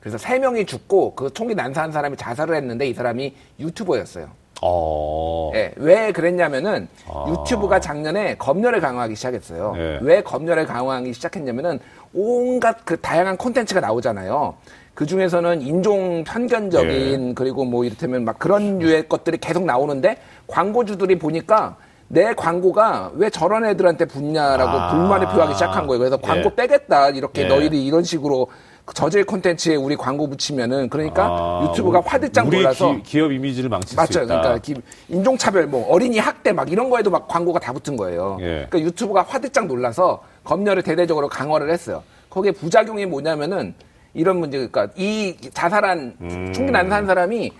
[0.00, 4.28] 그래서 세 명이 죽고 그 총기 난사한 사람이 자살을 했는데 이 사람이 유튜버였어요.
[4.62, 5.50] 어.
[5.54, 7.26] 예, 왜 그랬냐면은 아.
[7.28, 9.74] 유튜브가 작년에 검열을 강화하기 시작했어요.
[9.76, 9.98] 예.
[10.00, 11.80] 왜 검열을 강화하기 시작했냐면은
[12.12, 14.54] 온갖 그 다양한 콘텐츠가 나오잖아요.
[14.94, 17.34] 그 중에서는 인종 편견적인 예.
[17.34, 23.64] 그리고 뭐 이를테면 막 그런 류의 것들이 계속 나오는데 광고주들이 보니까 내 광고가 왜 저런
[23.64, 24.90] 애들한테 붙냐라고 아.
[24.90, 25.98] 불만을 표하기 시작한 거예요.
[25.98, 26.54] 그래서 광고 예.
[26.54, 27.08] 빼겠다.
[27.10, 27.46] 이렇게 예.
[27.48, 28.48] 너희들이 이런 식으로
[28.92, 33.96] 저질 콘텐츠에 우리 광고 붙이면은 그러니까 아, 유튜브가 화들짝 놀라서 기, 기업 이미지를 망칠 수
[33.96, 34.22] 맞죠.
[34.22, 34.26] 있다.
[34.40, 34.74] 그러니까 기-
[35.08, 38.36] 인종차별, 뭐 어린이 학대 막 이런 거에도 막 광고가 다 붙은 거예요.
[38.40, 38.66] 예.
[38.68, 42.02] 그러니까 유튜브가 화들짝 놀라서 검열을 대대적으로 강화를 했어요.
[42.28, 43.74] 거기에 부작용이 뭐냐면은
[44.12, 46.52] 이런 문제, 그러니까 이 자살한 음.
[46.54, 47.52] 총기 난사한 사람이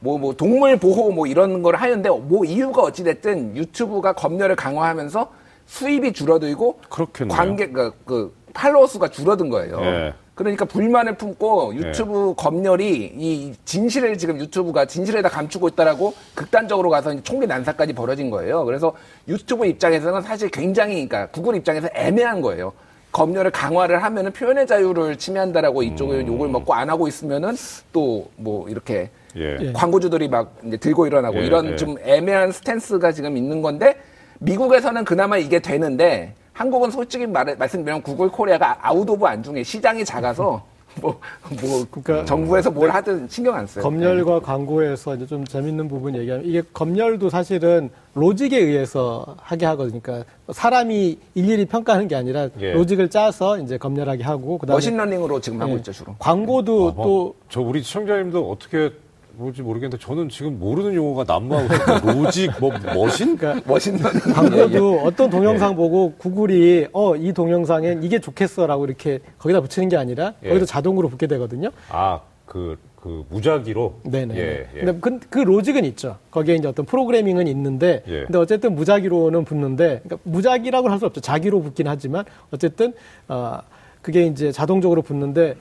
[0.00, 5.30] 뭐, 뭐, 동물 보호 뭐 이런 걸 하는데 뭐 이유가 어찌됐든 유튜브가 검열을 강화하면서
[5.66, 7.36] 수입이 줄어들고 그렇겠네요.
[7.36, 9.78] 관계, 그, 그 팔로워 수가 줄어든 거예요.
[9.80, 10.14] 예.
[10.34, 17.46] 그러니까 불만을 품고 유튜브 검열이 이 진실을 지금 유튜브가 진실에다 감추고 있다라고 극단적으로 가서 총기
[17.46, 18.64] 난사까지 벌어진 거예요.
[18.64, 18.94] 그래서
[19.28, 22.72] 유튜브 입장에서는 사실 굉장히 그러니까 구글 입장에서 애매한 거예요.
[23.12, 27.54] 검열을 강화를 하면은 표현의 자유를 침해한다라고 이쪽을 욕을 먹고 안 하고 있으면은
[27.92, 29.58] 또 뭐 이렇게 예.
[29.60, 29.72] 예.
[29.72, 31.76] 광고주들이 막 이제 들고 일어나고 예, 이런 예.
[31.76, 33.96] 좀 애매한 스탠스가 지금 있는 건데
[34.40, 40.62] 미국에서는 그나마 이게 되는데 한국은 솔직히 말, 말씀드리면 구글 코리아가 out of 안중에 시장이 작아서
[41.00, 41.18] 뭐,
[41.62, 43.82] 뭐 그러니까 정부에서 뭘 하든 신경 안 써요.
[43.82, 50.00] 검열과 광고에서 이제 좀 재밌는 부분 얘기하면 이게 검열도 사실은 로직에 의해서 하게 하거든요.
[50.02, 52.72] 그러니까 사람이 일일이 평가하는 게 아니라 예.
[52.74, 55.76] 로직을 짜서 이제 검열하게 하고 그다음에 machine learning으로 지금 하고 예.
[55.76, 56.14] 있죠 주로.
[56.18, 58.92] 광고도 아, 뭐, 또 저 우리 시청자님도 어떻게
[59.34, 62.00] 뭔지 모르겠는데 저는 지금 모르는 용어가 난무하고 있어요.
[62.24, 63.36] logic 뭐 machine?
[63.36, 64.20] 그러니까 machine learning.
[64.34, 65.30] 광고도 어떤 예.
[65.30, 70.48] 동영상 보고 구글이 어 이 동영상엔 이게 좋겠어 라고 이렇게 거기다 붙이는 게 아니라 예.
[70.48, 71.70] 거기도 자동으로 붙게 되거든요.
[71.88, 73.94] 아 그 그 무작위로.
[74.04, 74.36] 네네.
[74.36, 74.78] 예, 예.
[74.84, 76.18] 근데 그, 그 로직은 있죠.
[76.30, 78.22] 거기에 이제 어떤 프로그래밍은 있는데, 예.
[78.26, 81.20] 근데 어쨌든 무작위로는 붙는데, 그러니까 무작위라고 할 수 없죠.
[81.20, 82.92] 자기로 붙긴 하지만, 어쨌든
[83.26, 83.58] 어,
[84.02, 85.56] 그게 이제 자동적으로 붙는데,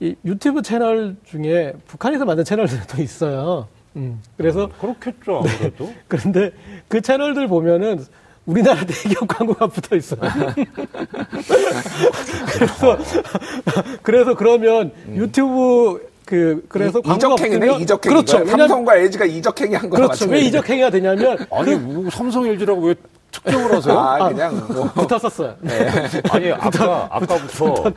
[0.00, 3.68] 이 유튜브 채널 중에 북한에서 만든 채널들도 있어요.
[3.96, 5.92] 음, 그래서 그렇겠죠 아무래도.
[6.06, 6.50] 그런데
[6.88, 8.04] 그 채널들 보면은
[8.44, 10.20] 우리나라 대기업 광고가 붙어 있어요.
[12.52, 12.98] 그래서
[14.02, 18.14] 그래서 그러면 유튜브 그 그래서 광고가 이적행위네 붙으면 이적행위.
[18.14, 18.44] 그렇죠.
[18.46, 20.28] 삼성과 LG가 이적행위 한 거랑 그렇죠.
[20.30, 20.40] 왜.
[20.42, 22.94] 이적행위가 되냐면 아니 뭐 삼성 LG라고 왜
[23.44, 23.98] 하세요?
[23.98, 25.54] 아 그냥 뭐 붙었었어요.
[26.30, 27.92] 아니 아까 아까부터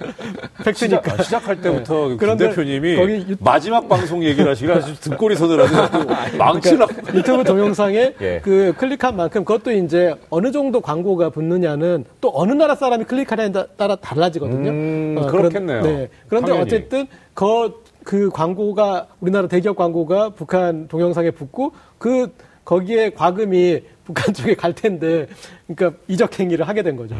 [0.64, 0.74] 팩트니까.
[0.74, 6.94] 시작, 시작할 때부터 김그 그런데 대표님이 거기 유- 마지막 방송 얘기를 아주 등골이 서늘하고 망치라고.
[7.18, 8.40] 유튜브 동영상에 예.
[8.44, 13.68] 그 클릭한 만큼 그것도 이제 어느 정도 광고가 붙느냐는 또 어느 나라 사람이 클릭하냐에 따-
[13.78, 14.70] 따라 달라지거든요.
[14.70, 15.82] 음, 어, 그렇겠네요.
[15.82, 16.10] 그런, 네.
[16.28, 16.62] 그런데 당연히.
[16.66, 22.32] 어쨌든 그, 그 광고가 우리나라 대기업 광고가 북한 동영상에 붙고 그
[22.66, 25.28] 거기에 과금이 북한 쪽에 갈 텐데
[25.68, 27.16] 그러니까 이적 행위를 하게 된 거죠.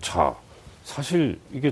[0.00, 0.34] 자,
[0.82, 1.70] 사실 이게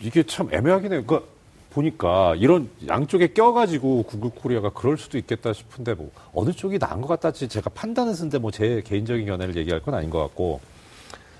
[0.00, 1.04] 이게 참 애매하긴 해요.
[1.06, 1.28] 그러니까
[1.70, 7.06] 보니까 이런 양쪽에 껴가지고 구글 코리아가 그럴 수도 있겠다 싶은데 뭐 어느 쪽이 나은 것
[7.06, 10.60] 같다지 제가 판단을 쓴데 뭐 제 개인적인 견해를 얘기할 건 아닌 것 같고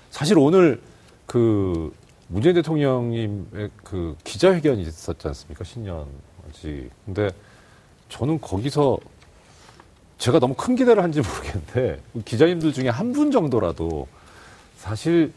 [0.09, 0.79] 사실 오늘
[1.25, 1.93] 그
[2.27, 7.29] 문재인 대통령님의 그 기자회견이 있었지 않습니까 신년지 근데
[8.07, 8.97] 저는 거기서
[10.19, 14.07] 제가 너무 큰 기대를 한지 모르겠는데 기자님들 중에 한 분 정도라도
[14.77, 15.31] 사실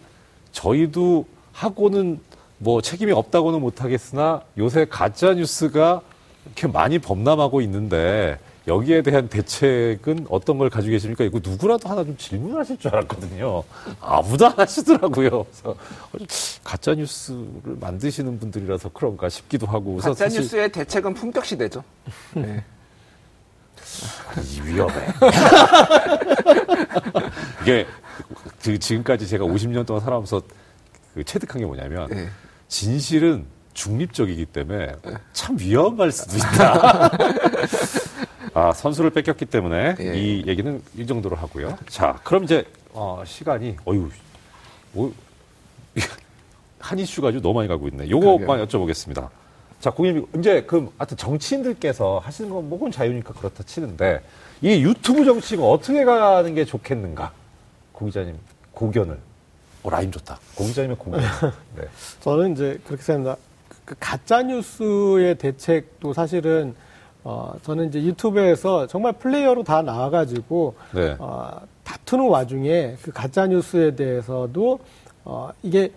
[0.53, 2.21] 저희도 하고는
[2.59, 6.03] 뭐 책임이 없다고는 못하겠으나 요새 가짜 뉴스가
[6.47, 11.25] 이렇게 많이 범람하고 있는데 여기에 대한 대책은 어떤 걸 가지고 계십니까?
[11.25, 13.65] 이거 누구라도 하나 좀 질문하실 줄 알았거든요.
[14.01, 15.45] 아무도 안 하시더라고요.
[15.45, 15.77] 그래서
[16.63, 19.97] 가짜 뉴스를 만드시는 분들이라서 그런가 싶기도 하고.
[19.97, 21.83] 가짜 뉴스의 대책은 품격 시대죠.
[22.35, 22.63] 네.
[24.51, 25.07] 이 위험해.
[27.63, 27.87] 이게
[28.63, 30.43] 그 지금까지 제가 50년 동안 살아오면서
[31.15, 32.29] 그 체득한 게 뭐냐면 네.
[32.69, 34.95] 진실은 중립적이기 때문에
[35.33, 37.11] 참 위험할 수도 있다.
[38.55, 40.15] 아, 선수를 뺏겼기 때문에 예.
[40.15, 41.77] 이 얘기는 이 정도로 하고요.
[41.89, 44.11] 자, 그럼 이제 어, 시간이 어유
[44.93, 45.13] 뭐,
[46.79, 48.11] 한 이슈가 아주 너무 많이 가고 있네.
[48.11, 49.29] 요거만 여쭤보겠습니다.
[49.83, 54.23] 자, 고객님, 이제 그, 하여튼 정치인들께서 하시는 건 뭐건 자유니까 그렇다 치는데,
[54.61, 57.33] 이 유튜브 정치가 어떻게 가는 게 좋겠는가?
[57.93, 58.39] 고 기자님,
[58.71, 59.19] 고견을.
[59.83, 60.39] 어, rhyme 좋다.
[60.55, 61.21] 고 기자님의 고견.
[61.75, 61.83] 네.
[62.21, 63.45] 저는 이제 그렇게 생각합니다.
[63.85, 66.77] 그 가짜 뉴스의 대책도 사실은
[67.25, 71.17] 어 저는 이제 유튜브에서 정말 플레이어로 다 나와가지고 네.
[71.19, 74.79] 어, 다투는 와중에 그 가짜 뉴스에 대해서도
[75.25, 75.91] 어 이게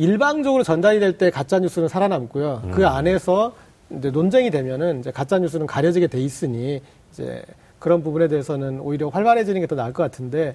[0.00, 2.62] 일방적으로 전달이 될 때 가짜 뉴스는 살아남고요.
[2.72, 3.52] 그 안에서
[3.90, 6.80] 이제 논쟁이 되면은 이제 가짜 뉴스는 가려지게 돼 있으니
[7.12, 7.42] 이제
[7.78, 10.54] 그런 부분에 대해서는 오히려 활발해지는 게 더 나을 것 같은데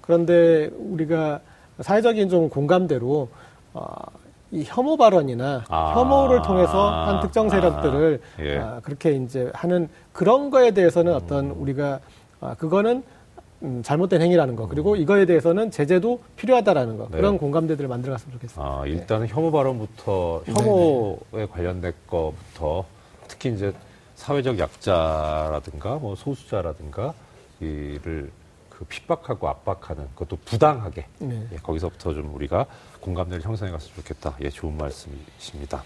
[0.00, 1.40] 그런데 우리가
[1.80, 3.28] 사회적인 좀 공감대로
[3.74, 3.86] 어,
[4.50, 5.92] 이 혐오 발언이나 아.
[5.94, 8.58] 혐오를 통해서 한 특정 세력들을 아, 예.
[8.58, 12.00] 아, 그렇게 이제 하는 그런 거에 대해서는 어떤 우리가
[12.40, 13.02] 아, 그거는
[13.62, 17.10] 음, 잘못된 행위라는 거 그리고 이거에 대해서는 제재도 필요하다라는 거 음.
[17.10, 17.16] 네.
[17.16, 18.62] 그런 공감대들을 만들어갔으면 좋겠습니다.
[18.62, 22.84] 아, 일단은 혐오 발언부터 혐오에 관련된 거부터
[23.28, 23.72] 특히 이제
[24.14, 27.14] 사회적 약자라든가 뭐 소수자라든가
[27.60, 28.30] 이를
[28.68, 31.48] 그 핍박하고 압박하는 그것도 부당하게 네.
[31.52, 32.66] 예, 거기서부터 좀 우리가
[33.00, 34.36] 공감대를 형성해 갔으면 좋겠다.
[34.42, 35.82] 예, 좋은 말씀이십니다.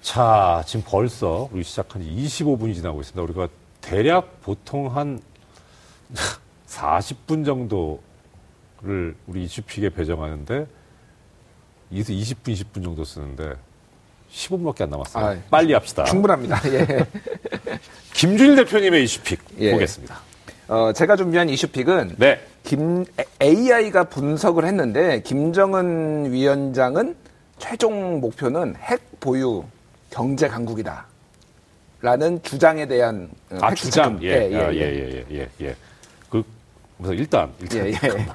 [0.00, 3.22] 자, 지금 벌써 우리 시작한 지 25분이 지나고 있습니다.
[3.22, 3.48] 우리가
[3.80, 5.20] 대략 보통 한
[6.70, 10.66] 40분 정도를 우리 이슈픽에 배정하는데
[11.90, 13.54] 이에서 20분, 20분 정도 쓰는데
[14.32, 15.26] 15분밖에 안 남았어요.
[15.26, 16.04] 아이, 빨리 합시다.
[16.04, 16.60] 충분합니다.
[16.72, 16.86] 예.
[18.12, 19.72] 김준일 대표님의 이슈픽 예.
[19.72, 20.20] 보겠습니다.
[20.68, 22.40] 어, 제가 준비한 이슈픽은 네.
[22.62, 23.04] 김
[23.42, 27.16] AI가 분석을 했는데 김정은 위원장은
[27.58, 29.64] 최종 목표는 핵 보유
[30.10, 31.06] 경제 강국이다.
[32.02, 34.18] 라는 주장에 대한 어, 아, 주장.
[34.20, 34.26] 체크.
[34.26, 35.76] 예, 예, 예, 예, 예, 예.
[37.00, 37.86] 그, 우선 일단, 일단.
[37.86, 38.26] 예, 예.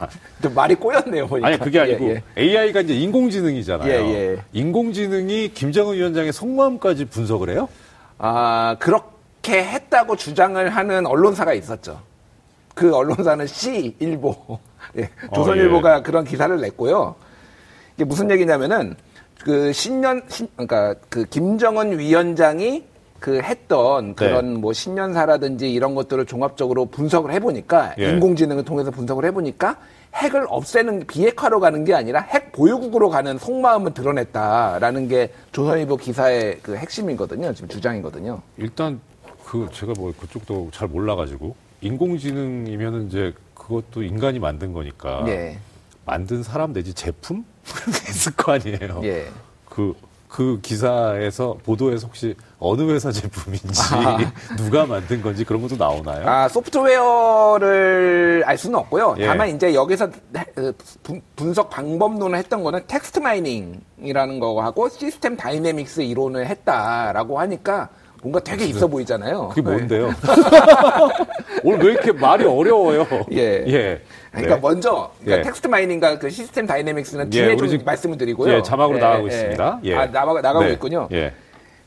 [0.41, 1.47] 좀 말이 꼬였네요, 보니까.
[1.47, 2.41] 아니, 그게 아니고, 예, 예.
[2.41, 3.89] AI가 이제 인공지능이잖아요.
[3.89, 4.37] 예, 예.
[4.53, 7.69] 인공지능이 김정은 위원장의 속마음까지 분석을 해요?
[8.17, 12.01] 아, 그렇게 했다고 주장을 하는 언론사가 있었죠.
[12.73, 14.59] 그 언론사는 C일보.
[14.97, 17.15] 예, 조선일보가 그런 기사를 냈고요.
[17.95, 18.95] 이게 무슨 얘기냐면은
[19.41, 22.83] 그 신년 신, 그러니까 그 김정은 위원장이
[23.25, 28.11] 그 했던 그런 뭐 신년사라든지 이런 것들을 종합적으로 분석을 해보니까 예.
[28.11, 29.79] 인공지능을 통해서 분석을 해보니까
[30.13, 36.75] 핵을 없애는 비핵화로 가는 게 아니라 핵 보유국으로 가는 속마음을 드러냈다라는 게 조선일보 기사의 그
[36.75, 37.51] 핵심이거든요.
[37.55, 38.43] 지금 주장이거든요.
[38.57, 39.01] 일단,
[39.43, 45.23] 그, 제가 뭐 그쪽도 잘 몰라가지고, 인공지능이면은 이제 그것도 인간이 만든 거니까.
[45.29, 45.57] 예.
[46.05, 47.43] 만든 사람 내지 제품?
[48.07, 49.01] 있을 거 아니에요.
[49.03, 49.25] 예.
[49.67, 49.95] 그,
[50.35, 53.67] 그 기사에서, 보도에서 혹시 어느 회사 제품인지,
[54.57, 56.27] 누가 만든 건지 그런 것도 나오나요?
[56.27, 59.15] 아, 소프트웨어를 알 수는 없고요.
[59.19, 59.27] 예.
[59.27, 60.09] 다만 이제 여기서
[60.53, 67.87] 그 분- 분석 방법론을 했던 거는 text mining이라는 거하고 system dynamics 이론을 했다라고 하니까
[68.21, 69.49] 뭔가 되게 있어 보이잖아요.
[69.49, 70.13] 그게 뭔데요?
[71.63, 73.05] 오늘 왜 이렇게 말이 어려워요?
[73.31, 73.63] 예.
[73.67, 74.01] 예.
[74.31, 74.61] 그러니까 네.
[74.61, 75.41] 먼저 그러니까 예.
[75.43, 78.53] 텍스트 마이닝과 그 시스템 다이내믹스는 예, 뒤에 우리 좀 말씀을 드리고요.
[78.53, 79.27] 예, 자막으로 예, 나가고 예.
[79.27, 79.79] 있습니다.
[79.83, 79.95] 예.
[79.95, 80.73] 아, 나가, 나가고 네.
[80.73, 81.07] 있군요.
[81.11, 81.33] 예.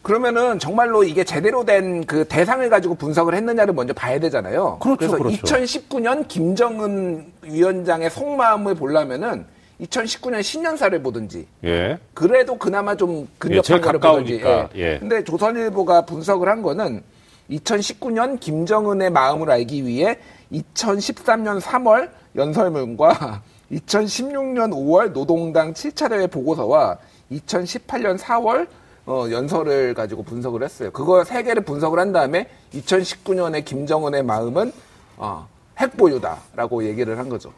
[0.03, 4.79] 그러면은 정말로 이게 제대로 된 그 대상을 가지고 분석을 했느냐를 먼저 봐야 되잖아요.
[4.81, 5.37] 그렇죠, 래서 그렇죠.
[5.43, 9.45] 2019년 김정은 위원장의 속마음을 보려면은
[9.81, 11.99] 2019년 신년사를 보든지 예.
[12.15, 14.41] 그래도 그나마 좀 예, 근접한 거를 보든지.
[14.41, 14.99] 가까우니까, 예.
[14.99, 17.03] 근데 조선일보가 분석을 한 거는
[17.51, 20.19] 2019년 김정은의 마음을 알기 위해
[20.53, 26.99] 2013년 3월 연설문과 2016년 5월 노동당 7차례 보고서와
[27.33, 28.67] 2018년 4월
[29.07, 30.91] 어, 연설을 가지고 분석을 했어요.
[30.91, 34.73] 그거 세 개를 분석을 한 다음에 2019년의 김정은의 마음은
[35.17, 37.53] 어, 핵보유다라고 얘기를 한 거죠.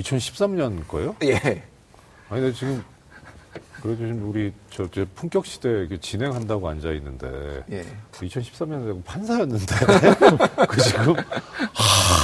[0.00, 1.14] 2013년 거요?
[1.22, 1.62] 예.
[2.30, 2.84] 아니, 근데 지금,
[3.82, 7.84] 그래도 지금 우리, 저, 저 품격 시대 진행한다고 앉아 있는데, 예.
[8.12, 9.74] 2013년에 판사였는데,
[10.68, 11.14] 그 지금,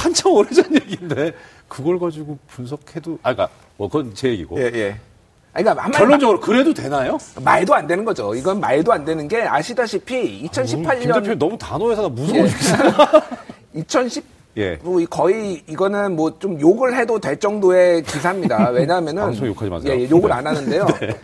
[0.03, 1.33] 한참 오래전 얘기인데,
[1.67, 4.59] 그걸 가지고 분석해도, 아, 그니까, 뭐, 그건 제 얘기고.
[4.59, 4.99] 예, 예.
[5.53, 7.17] 아니, 그러니까 한마디 결론적으로 그래도 되나요?
[7.41, 8.35] 말도 안 되는 거죠.
[8.35, 12.49] 이건 말도 안 되는 게 아시다시피 김 2018년 대표님 너무 단호해서 나 무서워 예.
[12.49, 12.75] 죽겠어.
[13.73, 14.25] 2010
[14.57, 14.77] 예.
[14.81, 18.69] 뭐 거의 이거는 뭐 좀 욕을 해도 될 정도의 기사입니다.
[18.75, 19.93] 왜냐하면은 방송 욕하지 마세요.
[19.93, 20.35] 예, 예, 욕을 네.
[20.35, 20.87] 안 하는데요.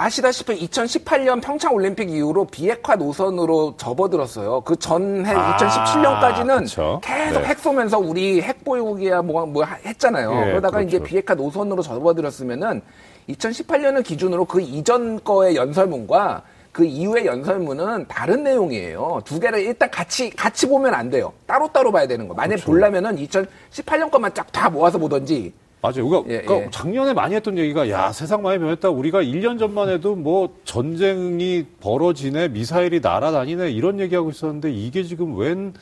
[0.00, 4.60] 아시다시피 2018년 평창 올림픽 이후로 비핵화 노선으로 접어들었어요.
[4.60, 7.00] 그 전해 아, 2017년까지는 그쵸.
[7.02, 7.46] 계속 네.
[7.48, 10.30] 핵 쏘면서 우리 핵 보유국이야 뭐, 뭐 하- 했잖아요.
[10.30, 10.88] 예, 그러다가 그렇죠.
[10.88, 12.80] 이제 비핵화 노선으로 접어들었으면은
[13.28, 16.42] 2018년을 기준으로 그 이전 거의 연설문과
[16.78, 19.22] 그 이후의 연설문은 다른 내용이에요.
[19.24, 21.32] 두 개를 일단 같이 같이 보면 안 돼요.
[21.44, 22.34] 따로따로 봐야 되는 거.
[22.34, 22.70] 만약 에 그렇죠.
[22.70, 25.52] 보려면은 2018년 것만 쫙 다 모아서 보던지.
[25.82, 26.06] 맞아요.
[26.06, 26.70] 우리가 예, 그러니까 예.
[26.70, 28.90] 작년에 많이 했던 얘기가 야 세상 많이 변했다.
[28.90, 35.74] 우리가 1년 전만 해도 뭐 전쟁이 벌어지네, 미사일이 날아다니네 이런 얘기하고 있었는데 이게 지금 웬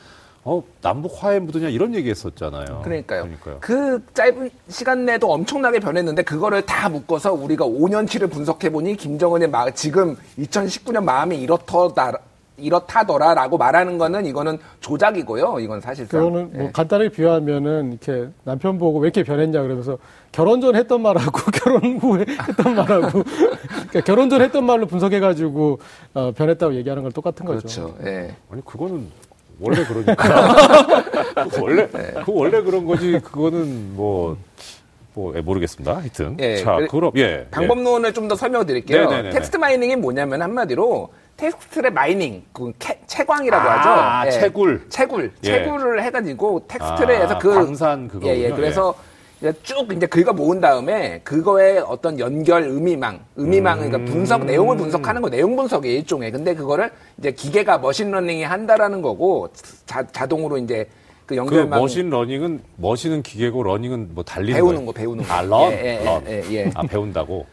[0.49, 2.81] 어, 남북 화해 무드냐 이런 얘기 했었잖아요.
[2.81, 3.23] 그러니까요.
[3.23, 3.57] 그러니까요.
[3.59, 9.69] 그 짧은 시간 내도 엄청나게 변했는데 그거를 다 묶어서 우리가 5년치를 분석해 보니 김정은의 마,
[9.71, 12.13] 지금 2019년 마음이 이렇더다
[12.55, 15.59] 이렇다더라라고 말하는 거는 이거는 조작이고요.
[15.59, 16.21] 이건 사실상.
[16.21, 16.71] 그거는 뭐 예.
[16.71, 19.97] 간단하게 비유하면은 이렇게 남편 보고 왜 이렇게 변했냐 그러면서
[20.31, 25.79] 결혼 전 했던 말하고 결혼 후에 했던 말하고 그러니까 결혼 전 했던 말로 분석해가지고
[26.13, 27.59] 어, 변했다고 얘기하는 건 똑같은 거죠.
[27.59, 27.95] 그렇죠.
[28.05, 28.33] 예.
[28.49, 29.07] 아니 그거는
[29.59, 31.45] 원래 그러니까.
[31.49, 32.13] 그 원래, 네.
[32.25, 33.19] 그 원래 그런 거지.
[33.23, 34.37] 그거는 뭐,
[35.13, 35.97] 뭐, 예, 모르겠습니다.
[35.97, 36.37] 하여튼.
[36.39, 37.47] 예, 자, 그럼, 예.
[37.51, 39.05] 방법론을 좀더 설명을 드릴게요.
[39.09, 39.29] 네네네네.
[39.31, 44.27] text mining이 뭐냐면 한마디로 텍스트의 mining, 그 캐- 채광이라고 아, 하죠.
[44.27, 44.39] 예.
[44.39, 44.85] 채굴.
[44.89, 45.47] 채굴, 예.
[45.47, 48.31] 채굴을 해가지고 텍스트를 아, 해서 그 방산 그거군요.
[48.33, 48.49] 예, 예.
[48.51, 49.07] 그래서 이제
[49.63, 53.89] 쭉 이제 긁어 모은 다음에 그거에 어떤 연결 의미망, 의미망 음.
[53.89, 56.31] 그러니까 분석 내용을 분석하는 거 내용 분석이 일종의.
[56.31, 59.49] 근데 그거를 이제 기계가 machine learning이 한다라는 거고
[59.85, 60.87] 자, 자동으로 이제
[61.27, 64.85] 그그 연결망 machine learning은, machine은 기계고, learning은 뭐 달리는 배우는?
[64.85, 65.33] 거 배우는 거.
[65.33, 65.71] 아, learn?
[65.73, 66.23] 예, 예, learn.
[66.27, 66.71] 예, 예.
[66.73, 67.45] 아, 배운다고?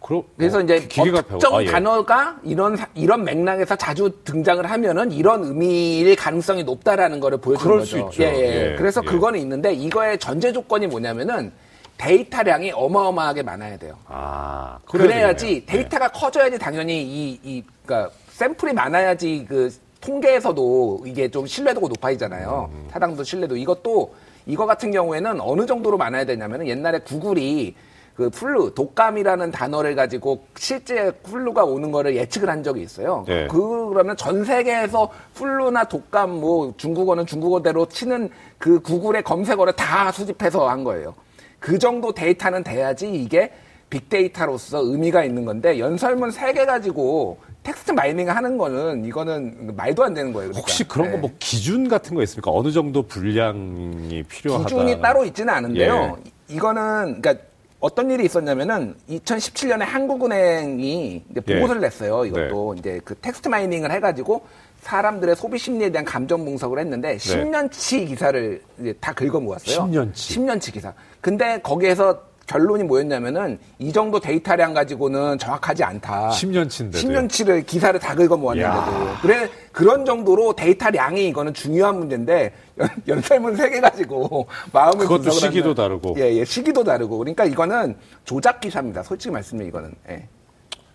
[0.00, 1.22] 그럼, 그래서 어, 이제 어.
[1.22, 1.66] 특정 아, 예.
[1.66, 7.78] 단어가 이런 사- 이런 맥락에서 자주 등장을 하면은 이런 의미일 가능성이 높다라는 거를 보여주는 그럴
[7.80, 7.90] 거죠.
[7.90, 8.22] 수 있죠.
[8.22, 8.72] 예, 예.
[8.72, 9.08] 예, 그래서 예.
[9.08, 11.52] 그거는 있는데 이거의 전제 조건이 뭐냐면은
[11.96, 13.96] 데이터량이 어마어마하게 많아야 돼요.
[14.06, 15.66] 아, 그래야 그래야지 되겠네요.
[15.66, 19.68] 데이터가 커져야지 당연히 이, 이, 그니까 샘플이 많아야지 그
[20.00, 22.70] 통계에서도 이게 좀 신뢰도가 높아지잖아요.
[22.72, 22.88] 음.
[22.88, 23.56] 타당도 신뢰도.
[23.56, 24.14] 이것도
[24.46, 27.74] 이거 같은 경우에는 어느 정도로 많아야 되냐면은 옛날에 구글이
[28.18, 33.22] 그 flu, 독감이라는 단어를 가지고 실제 flu가 오는 거를 예측을 한 적이 있어요.
[33.28, 33.46] 네.
[33.48, 38.28] 그러면 전 세계에서 flu나 독감, 뭐 중국어는 중국어대로 치는
[38.58, 41.14] 그 구글의 검색어를 다 수집해서 한 거예요.
[41.60, 43.52] 그 정도 데이터는 돼야지 이게
[43.88, 50.12] 빅데이터로서 의미가 있는 건데 연설문 세 개 가지고 text mining 하는 거는 이거는 말도 안
[50.14, 50.48] 되는 거예요.
[50.48, 50.60] 그러니까.
[50.60, 51.20] 혹시 그런 거 네.
[51.20, 52.50] 뭐 기준 같은 거 있습니까?
[52.50, 54.64] 어느 정도 분량이 필요하다.
[54.64, 56.16] 기준이 따로 있지는 않은데요.
[56.18, 56.30] 예.
[56.52, 57.44] 이- 이거는 그러니까
[57.80, 61.54] 어떤 일이 있었냐면은 2017년에 한국은행이 이제 예.
[61.54, 62.24] 보고서를 냈어요.
[62.24, 64.44] 이것도 이제 그 text mining을 해가지고
[64.80, 69.86] 사람들의 소비 심리에 대한 감정 분석을 했는데 10년치 기사를 이제 다 긁어 모았어요.
[69.86, 70.12] 10년치?
[70.12, 70.92] 10년치 기사.
[71.20, 76.30] 근데 거기에서 결론이 뭐였냐면은 이 정도 데이터량 가지고는 정확하지 않다.
[76.30, 76.92] 10년치인데도요?
[77.28, 78.74] 10년치를 기사를 다 긁어 모았는데도.
[78.76, 79.18] 야.
[79.20, 85.70] 그래, 그런 정도로 데이터량이 이거는 중요한 문제인데, 연, 연설문 세 개 가지고 마음을 그것도 시기도
[85.70, 86.14] 하면- 다르고.
[86.18, 87.18] 예, 예, 시기도 다르고.
[87.18, 89.02] 그러니까 이거는 조작 기사입니다.
[89.02, 89.94] 솔직히 말씀드리면 이거는.
[90.08, 90.26] 예.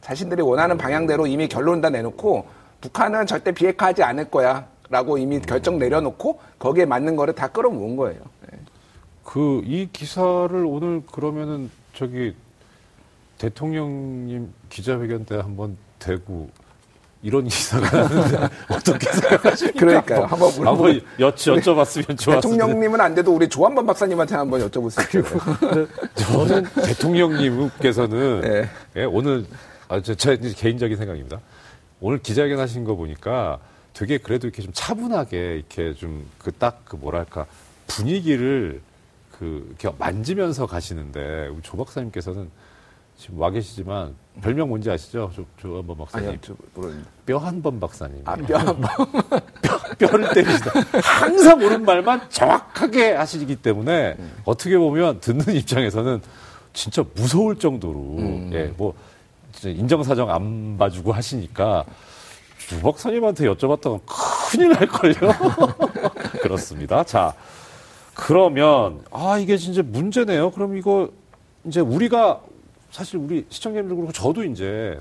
[0.01, 2.45] 자신들이 원하는 방향대로 이미 결론 다 내놓고,
[2.81, 4.67] 북한은 절대 비핵화하지 않을 거야.
[4.89, 8.19] 라고 이미 결정 내려놓고, 거기에 맞는 거를 다 끌어모은 거예요.
[9.25, 9.29] 예.
[9.31, 12.35] 그이 기사를 오늘 그러면은 저기
[13.37, 16.49] 대통령님 기자회견 때 한번 대고
[17.21, 19.79] 이런 기사가 나는데 어떻게 생각하십니까?
[19.79, 20.21] 그러니까요.
[20.25, 22.25] 한번 물어보- 한번 여, 여쭤봤으면 좋았을 텐데.
[22.35, 24.59] 대통령님은 안 돼도 우리 조한범 박사님한테 한번
[24.89, 25.23] 있어요.
[26.15, 28.69] 저는 대통령님께서는 네.
[28.97, 29.45] 예, 오늘
[29.87, 31.39] 아, 저, 제 개인적인 생각입니다.
[32.01, 33.59] 오늘 기자회견 하신 거 보니까
[33.93, 37.45] 되게 그래도 이렇게 좀 차분하게 이렇게 좀 그 딱그 뭐랄까
[37.87, 38.81] 분위기를
[39.37, 42.49] 그 이렇게 만지면서 가시는데 우리 조 박사님께서는
[43.17, 45.31] 지금 와 계시지만 별명 뭔지 아시죠?
[45.35, 46.27] 조, 조한범 박사님.
[46.29, 47.09] 아니요, 저 모르겠는데.
[47.25, 48.21] 뼈한번 박사님.
[48.25, 49.11] 아, 뼈 한 번.
[49.99, 50.71] 뼈 를 때리시다.
[51.03, 56.21] 항상 옳은 말만 정확하게 하시기 때문에 어떻게 보면 듣는 입장에서는
[56.73, 58.17] 진짜 무서울 정도로
[58.53, 58.95] 예, 뭐
[59.63, 61.85] 인정사정 안 봐주고 하시니까
[62.57, 65.15] 주 박사님한테 여쭤봤다가 큰일 날걸요.
[66.41, 67.03] 그렇습니다.
[67.03, 67.33] 자,
[68.13, 70.51] 그러면 아 이게 진짜 문제네요.
[70.51, 71.09] 그럼 이거
[71.65, 72.41] 이제 우리가
[72.91, 74.97] 사실 우리 시청자님들 그렇고 저도 이제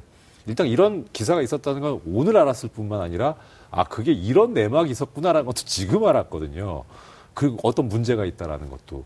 [0.47, 3.37] 일단 이런 기사가 있었다는 건 오늘 알았을 뿐만 아니라
[3.71, 6.85] 아 그게 이런 내막이 있었구나라는 것도 지금 알았거든요.
[7.35, 9.05] 그리고 어떤 문제가 있다라는 것도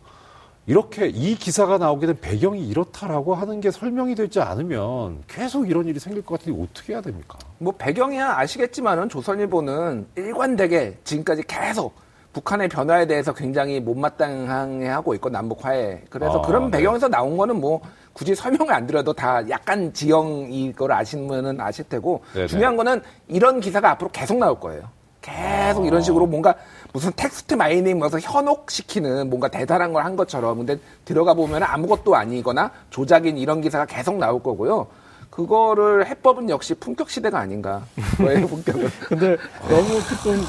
[0.66, 6.01] 이렇게 이 기사가 나오게 된 배경이 이렇다라고 하는 게 설명이 되지 않으면 계속 이런 일이
[6.01, 7.38] 생길 것 같은데 어떻게 해야 됩니까?
[7.59, 11.95] 뭐 배경이야 아시겠지만은 조선일보는 일관되게 지금까지 계속
[12.37, 16.03] 북한의 변화에 대해서 굉장히 못마땅해 하고 있고 남북 화해.
[16.11, 16.77] 그래서 아, 그런 네.
[16.77, 17.81] 배경에서 나온 거는 뭐
[18.12, 22.46] 굳이 설명을 안 드려도 다 약간 지형 이 걸 아시면은 아실 테고 네네.
[22.49, 24.83] 중요한 거는 이런 기사가 앞으로 계속 나올 거예요.
[25.22, 25.87] 계속 아.
[25.87, 26.55] 이런 식으로 뭔가
[26.92, 32.70] 무슨 text mining 뭐서 현혹시키는 뭔가 대단한 걸 한 것처럼 근데 들어가 보면 아무것도 아니거나
[32.90, 34.87] 조작인 이런 기사가 계속 나올 거고요.
[35.30, 37.82] 그거를 해법은 역시 품격 시대가 아닌가.
[38.16, 38.88] 그거의 품격은.
[39.08, 39.36] 근데
[39.68, 40.42] 너무 조금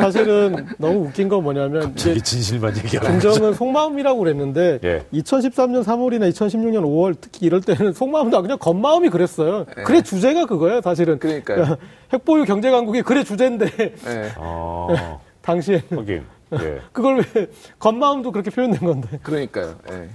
[0.00, 5.06] 사실은 너무 웃긴 건 뭐냐면 저기 진실만 얘기하는 긍정은 속마음이라고 그랬는데 예.
[5.12, 9.64] 2013년 3월이나 2016년 5월 특히 이럴 때는 속마음도 그냥 겉마음이 그랬어요.
[9.84, 11.18] 그래 주제가 그거예요, 사실은.
[11.18, 11.76] 그러니까요.
[12.12, 14.32] 핵보유 경제 강국이 그래 주제인데 예.
[14.36, 16.80] 어, 당시에 하긴 예.
[16.92, 17.46] 그걸 왜
[17.78, 19.18] 겉마음도 그렇게 표현된 건데.
[19.22, 19.76] 그러니까요.
[19.92, 20.08] 예.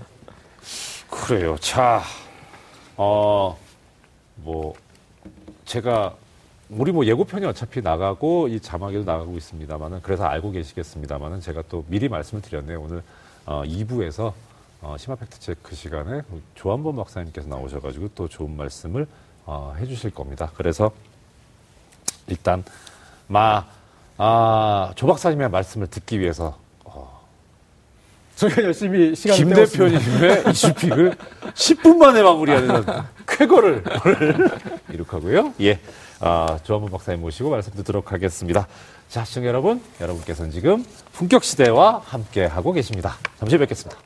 [1.09, 1.55] 그래요.
[1.59, 2.01] 자,
[2.95, 3.57] 어,
[4.43, 4.73] 뭐,
[5.65, 6.15] 제가,
[6.69, 12.09] 우리 뭐 예고편이 어차피 나가고, 이 자막에도 나가고 있습니다만은, 그래서 알고 계시겠습니다만은, 제가 또 미리
[12.09, 12.81] 말씀을 드렸네요.
[12.81, 13.03] 오늘,
[13.45, 14.33] 어, 2부에서,
[14.81, 16.21] 어, 심화 팩트 체크 시간에
[16.55, 19.07] 조한범 박사님께서 나오셔가지고 또 좋은 말씀을,
[19.45, 20.51] 어, 해주실 겁니다.
[20.55, 20.91] 그래서,
[22.27, 22.63] 일단,
[23.27, 23.65] 마,
[24.17, 26.57] 아, 조 박사님의 말씀을 듣기 위해서
[28.41, 29.53] 저희가 열심히 시간을 김.
[29.53, 31.15] 대표님의 이슈픽을
[31.53, 32.83] 10분 만에 마무리하는
[33.27, 33.83] 쾌거를
[34.91, 35.53] 이룩하고요.
[35.61, 35.79] 예.
[36.19, 38.67] 아, 조한문 박사님 모시고 말씀 듣도록 하겠습니다.
[39.09, 40.83] 자, 시청자 여러분, 여러분께서는 지금
[41.13, 43.17] 품격 시대와 함께 하고 계십니다.
[43.39, 43.99] 잠시 뵙겠습니다.